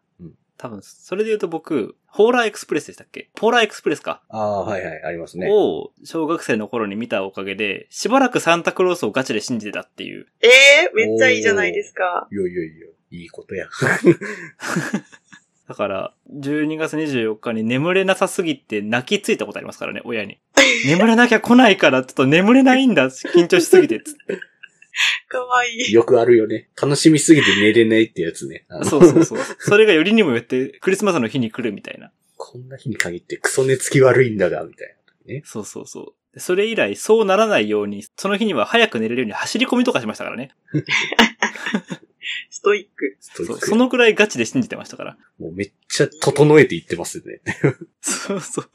[0.59, 3.29] 多分、それで言うと僕、ポーラーエクスプレスでしたっけ？
[3.35, 4.23] ポーラーエクスプレスか。
[4.31, 5.49] ああ、はいはい、ありますね。
[5.51, 10.27] を、小学生の頃に見たおかげで、しばらくサンタクロースをガチで信じてたっていう。
[10.41, 12.27] ええめっちゃいいじゃないですか。
[12.33, 13.69] いやいやいや、いいことや。
[15.69, 20.39] だから、12月24日に眠れなさすぎて泣きついたことありますからね、親に。
[20.87, 24.41] 眠れなきゃ来ないから、ちょっと眠れないんだ、緊張しすぎて、つって。
[25.29, 25.93] かわいい。
[25.93, 26.69] よくあるよね。
[26.81, 28.65] 楽しみすぎて寝れないってやつね。
[28.85, 29.39] そうそうそう。
[29.59, 32.13] それがよりにもよって、クリスマスの日に来るみたいな。
[32.37, 34.97] こんな日に限ってクソ寝つき悪いんだが、みたい
[35.27, 35.43] なね。
[35.45, 36.15] そうそうそう。
[36.35, 40.51] でそれ以来、そうならないように、その日には早く寝れるように走り込みとかしましたからね。
[42.51, 43.17] ストイック。
[43.21, 43.47] そう。
[43.47, 45.19] ストイックそのくらいガチで信じてましたから。
[45.39, 47.41] もうめっちゃ整えていってますよね。
[48.01, 48.71] そうそう。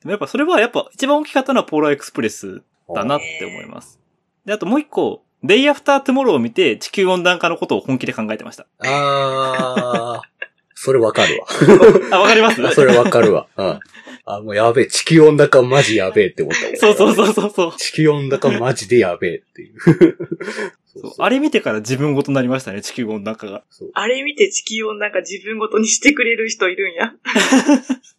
[0.00, 2.62] でもやっぱそれはやっぱ一番大きかったのはポーラーエクスプレス
[2.94, 3.98] だなって思います。
[4.44, 8.66] で、あともう一個、デイアフタートゥモローを見て地球温暖化のことを本気で考えてました。
[8.80, 10.28] あー、
[10.74, 11.46] それわかるわ。
[12.16, 12.62] あ、わかります？
[12.74, 13.46] それわかるわ。
[13.56, 13.80] うん。
[14.24, 17.72] あ、もうやべえ、地球温暖化マジやべえって思ったそうそうそうそうそう。
[17.76, 19.78] 地球温暖化マジでやべえっていう。
[21.00, 23.62] そうあれ見てから自分ごとになりましたね、地球温暖化が。
[23.94, 27.12] あれ見て地球をなんか自分ごとにしてくれる人いるんや。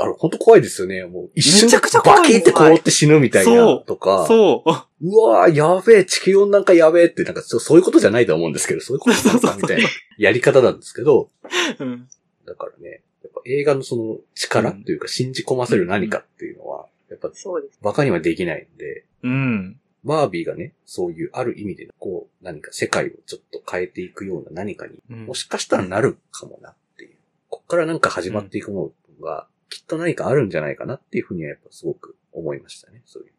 [0.00, 1.04] あれ、ほんと怖いですよね。
[1.04, 4.26] もう、一瞬めちゃくちゃ怖いバキって凍って死ぬみたいなとか。
[4.26, 4.70] そう。
[5.02, 9.88] うわーやべえ、地球温暖化やべえって、なんかそ、そういうことじゃないと思うんですけど、そういうことなのかみたいな
[10.18, 11.30] やり方なんですけど、
[11.78, 12.08] うん。
[12.46, 17.78] だからね、やっぱ映画のその力というか信じ込ませる何かっていうのは、やっぱそうです。
[17.82, 19.80] バカにはできないんで、うん。
[20.04, 27.16] バービーがね、そういうある意味で、こう、何か世界をちょっと変えていくような何かに、うんもしかしたらなるかもなっていう。
[27.48, 33.02] こっからなんか始まっていくものが、きっと何かあるんじゃないかなっていうふうにはやっぱすごく思いましたね。
[33.06, 33.32] そういう。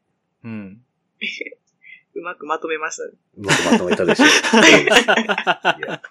[0.46, 0.82] うん。
[2.14, 3.12] うまくまとめましたね。
[3.38, 4.28] うまくまとめたでしょう。
[4.28, 6.02] いや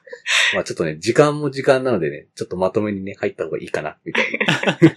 [0.55, 4.25] まあちょっとね、時間も時間なのでね、ちょっとまとめにね、入った方がいいかな、みたい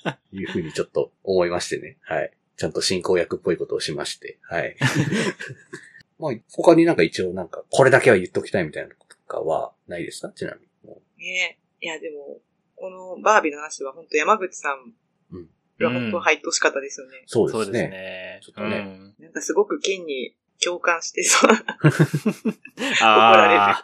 [0.06, 1.98] な、 いうふうにちょっと思いましてね。
[2.04, 2.32] はい。
[2.56, 4.78] ちゃんと進行役っぽいことをしまして、はい。
[6.20, 10.32] まあ、他になんか一応なんか、これだけは言っときたいみたいなこととかはないですか？
[10.34, 10.68] ちなみに。
[10.86, 12.40] もねいや、でも、
[12.76, 14.94] このバービーの話は本当山口さん
[15.34, 17.24] うんが本当入ってほしかったですよね。
[17.26, 17.90] うそうそうですですね。
[17.90, 18.40] ね。
[18.44, 18.78] ちょっとね
[19.20, 21.52] うんなんかすごく剣に共感してそう。
[23.04, 23.84] あ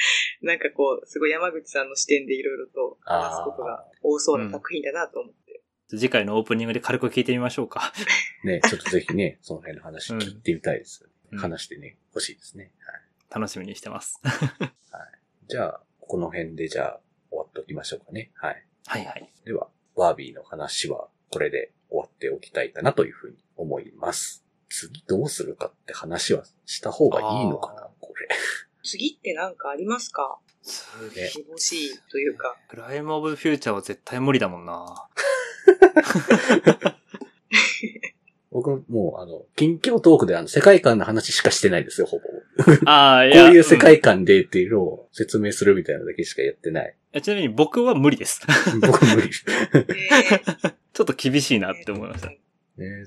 [0.42, 5.60] なんかこう、すごい山口さんの視点でいろいろと話すことが多そうな作品だなと思って。
[5.88, 7.92] 次回のオープニングで軽く聞いてみましょうか。
[8.44, 11.04] ね、ちょっとぜひね、 その辺の話聞いてみたいです。
[11.04, 12.72] うん話してね、欲しいですね。
[12.80, 12.92] は
[13.38, 13.40] い。
[13.40, 14.20] 楽しみにしてます。
[15.46, 18.32] じゃあ、この辺でじゃあ、終わっておきましょうかね。
[18.34, 18.66] はい。
[18.86, 19.32] はいはい。
[19.44, 19.68] では、
[20.00, 24.42] バービーの話はこれで終わっておきたいかなというふうに思います。
[24.70, 28.26] 次どうするかって話はした方がいいのかなこれ。
[28.82, 30.38] 次ってなんかありますか？
[31.14, 32.56] ね欲しいというか。
[32.70, 35.06] プライムオブフューチャーは絶対無理だもんな。
[38.50, 42.24] 僕もう、あの、近況トークであの、世界観の話しかしてないですよ、ほぼ。
[42.86, 43.50] ああ、いこうや。
[43.50, 46.94] いう世ん界観でっていうのを説明するみたいなだけしかやってない。
[47.22, 48.40] ちなみに僕は無理です。
[48.80, 49.30] 僕無理。
[49.74, 49.78] え
[50.36, 52.28] ーちょっと厳しいなって思いました。
[52.28, 52.36] ね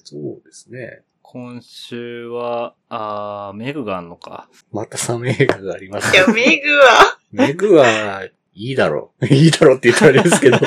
[0.03, 1.01] そうですね。
[1.21, 4.49] 今週は、あー、メグがあんのか。
[4.71, 8.23] またサメ映画がありますいや、メグは、メグは、
[8.55, 9.25] いいだろう。
[9.25, 10.57] いいだろうって言ったらあれですけど。
[10.57, 10.61] あ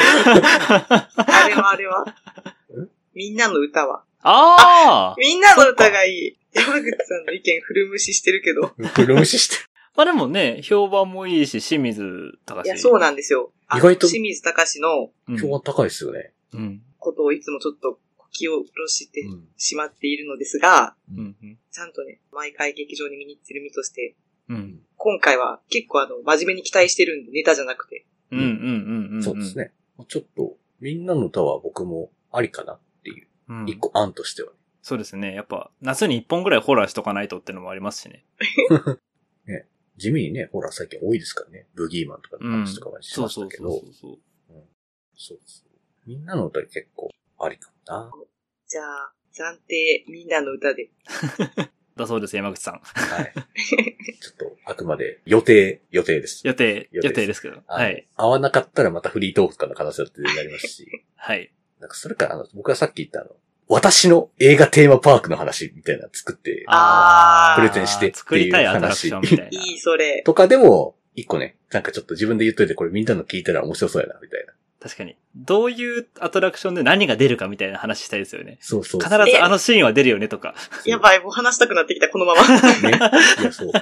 [1.49, 2.05] れはあれは。
[3.15, 4.03] みんなの歌は。
[4.23, 6.37] ああみんなの歌がいい。
[6.57, 8.75] 山口さんの意見古無視してるけど。
[8.95, 9.57] プロ無視して
[9.97, 13.53] まあでもね、評判もいいし、清水隆いや、そうなんですよ。
[13.67, 16.33] あ意外と清水隆のうん評判高いですよね。
[16.53, 16.83] うん。
[16.99, 17.99] ことをいつもちょっと
[18.31, 19.49] 気を下ろしてうん。
[19.57, 21.37] しまっているのですが、うん。
[21.43, 24.17] うんちゃんとね、毎回劇場に見に行ってる身として、
[24.49, 24.81] うん。
[24.97, 28.07] 今回は結構あの、真面目に期待してるんで、ネタじゃなくて。
[28.31, 28.39] うん。
[28.39, 28.47] うん。
[28.47, 29.15] うん。
[29.17, 29.23] うん。
[29.23, 29.57] そうです。
[29.59, 29.73] ね。
[30.09, 33.69] ちょっと、みんなの歌は僕もありかなっていう、うん。
[33.69, 34.57] 一個案としてはね。
[34.87, 35.35] そうですね。
[35.35, 38.25] やっぱ、夏に一本ぐらいホラーしとかないとってのもありますしね。
[39.99, 41.67] 地味にね、ほら最近多いですからね。
[41.75, 44.19] ブギーマンとかの話とかはしそうそうましたけど、そうそう。
[45.17, 45.71] そうそう。
[46.07, 48.13] みんなの歌結構ありかもな。
[48.69, 50.89] じゃあ、暫定みんなの歌で。
[51.97, 52.79] だそうです、山口さん。
[52.79, 53.33] はい。
[53.35, 56.47] ちょっと、あくまで予定、予定です。
[56.47, 57.61] 予定、予定ですけど。
[57.67, 58.07] はい。。
[58.15, 60.87] 合わなかったらまたフリートークかの可能性だってなりますし。
[61.17, 61.53] はい。
[61.81, 63.35] なんかそれから、あの、僕がさっき言ったあの、
[63.69, 69.45] 私の映画テーマパークの話みたいなの作って、あープレゼンしてっていう話作りたいアトラクションみたいな。
[69.47, 70.23] いい、それ。
[70.23, 74.53] とかでも、一個ね、なんかちょっと自分で言っといてこれみんなの聞いたら面白そうやな、みたいな。
[74.81, 75.17] 確かに。
[75.35, 78.59] どういうアトラクションで何が出るかみたいな話したいですよね。
[78.61, 79.31] そうそう必そう。
[79.31, 80.55] ずあのシーンは出るよねとか。
[80.85, 82.43] やばい、もう話したくなってきた、このまま。
[82.89, 82.99] ね。
[83.41, 83.69] いや、そう。
[83.69, 83.73] い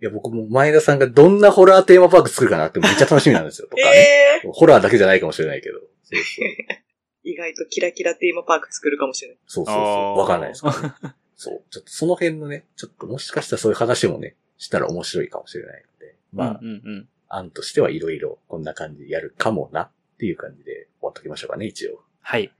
[0.00, 3.68] や、僕も前田さんがどんなホラーテーマパーク作るかなってめっちゃ楽しみなんですよ。
[3.68, 3.90] とかね。
[4.44, 5.78] えホラーだけじゃないかもしれないけど。
[5.78, 6.91] そうそうー、
[7.24, 9.38] 意外とキラキラテーマパーク作るかもしれない。
[9.46, 10.18] そうそうそう。
[10.18, 11.14] わかんないですからね。
[11.36, 11.62] そう。
[11.70, 16.16] ちょっとその辺のね、ちょっともしかしたらそういう話もね、したら面白いかもしれないので。
[16.32, 17.08] まあ、うんうんうん。
[17.28, 22.02] 案としてはいろいろこんな感じでやるかもなっていう感じで終わっときましょうかね、一応。
[22.20, 22.52] はい。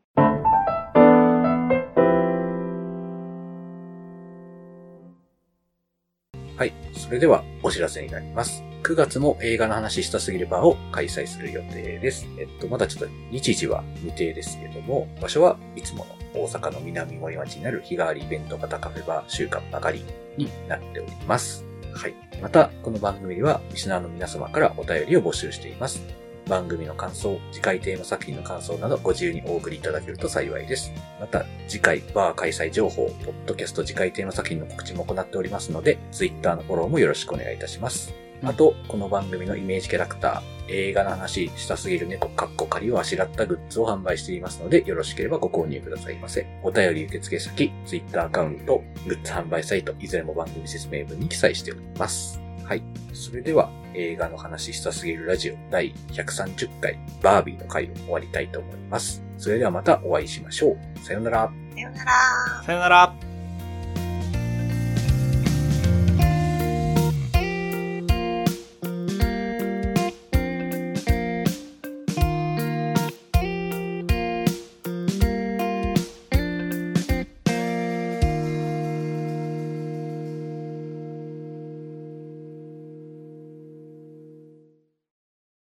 [6.63, 6.73] はい。
[6.93, 8.63] それではお知らせになります。
[8.85, 12.25] 9月も映画の話したすぎるバーを開催する予定です。
[12.39, 20.05] えっと、まだちょっと日時は未定ですけども、場所はいつもの大阪の南森町にある日替わりイベント型カフェバー週刊曲がり
[20.37, 21.65] になっております。
[21.95, 22.15] はい。
[22.41, 26.22] また、この番組ではリスナーの皆様からお便りを募集しています。
[26.53, 30.93] 番組の感想、次回テーマ作品の感想などご自由にお送りいただけると幸いです。
[31.19, 38.13] また、次回バー開催情報、ポッドキャスト次回テーマ作品の告知も行っておりますので、Twitter のフォローもよろしくお願いいたします。
[38.45, 46.47] あと、この番組のイメージキャラクター、映画の話したすぎる猫かっこ仮をあしらったグッズを販売していますので、よろしければご購入くださいませ。
[46.63, 52.42] お便り受付先、Twitter アカウント、グッズ販売サイト、いずれも番組説明文に記載しております。
[52.73, 52.83] はい。
[53.13, 59.23] それでは、映画の話したすぎるラジオ第130回、バービーの回を終わりたいと思います。
[59.37, 60.99] それではまたお会いしましょう。
[61.01, 61.53] さようなら。
[61.75, 62.13] さよなら。
[62.65, 63.32] さよなら。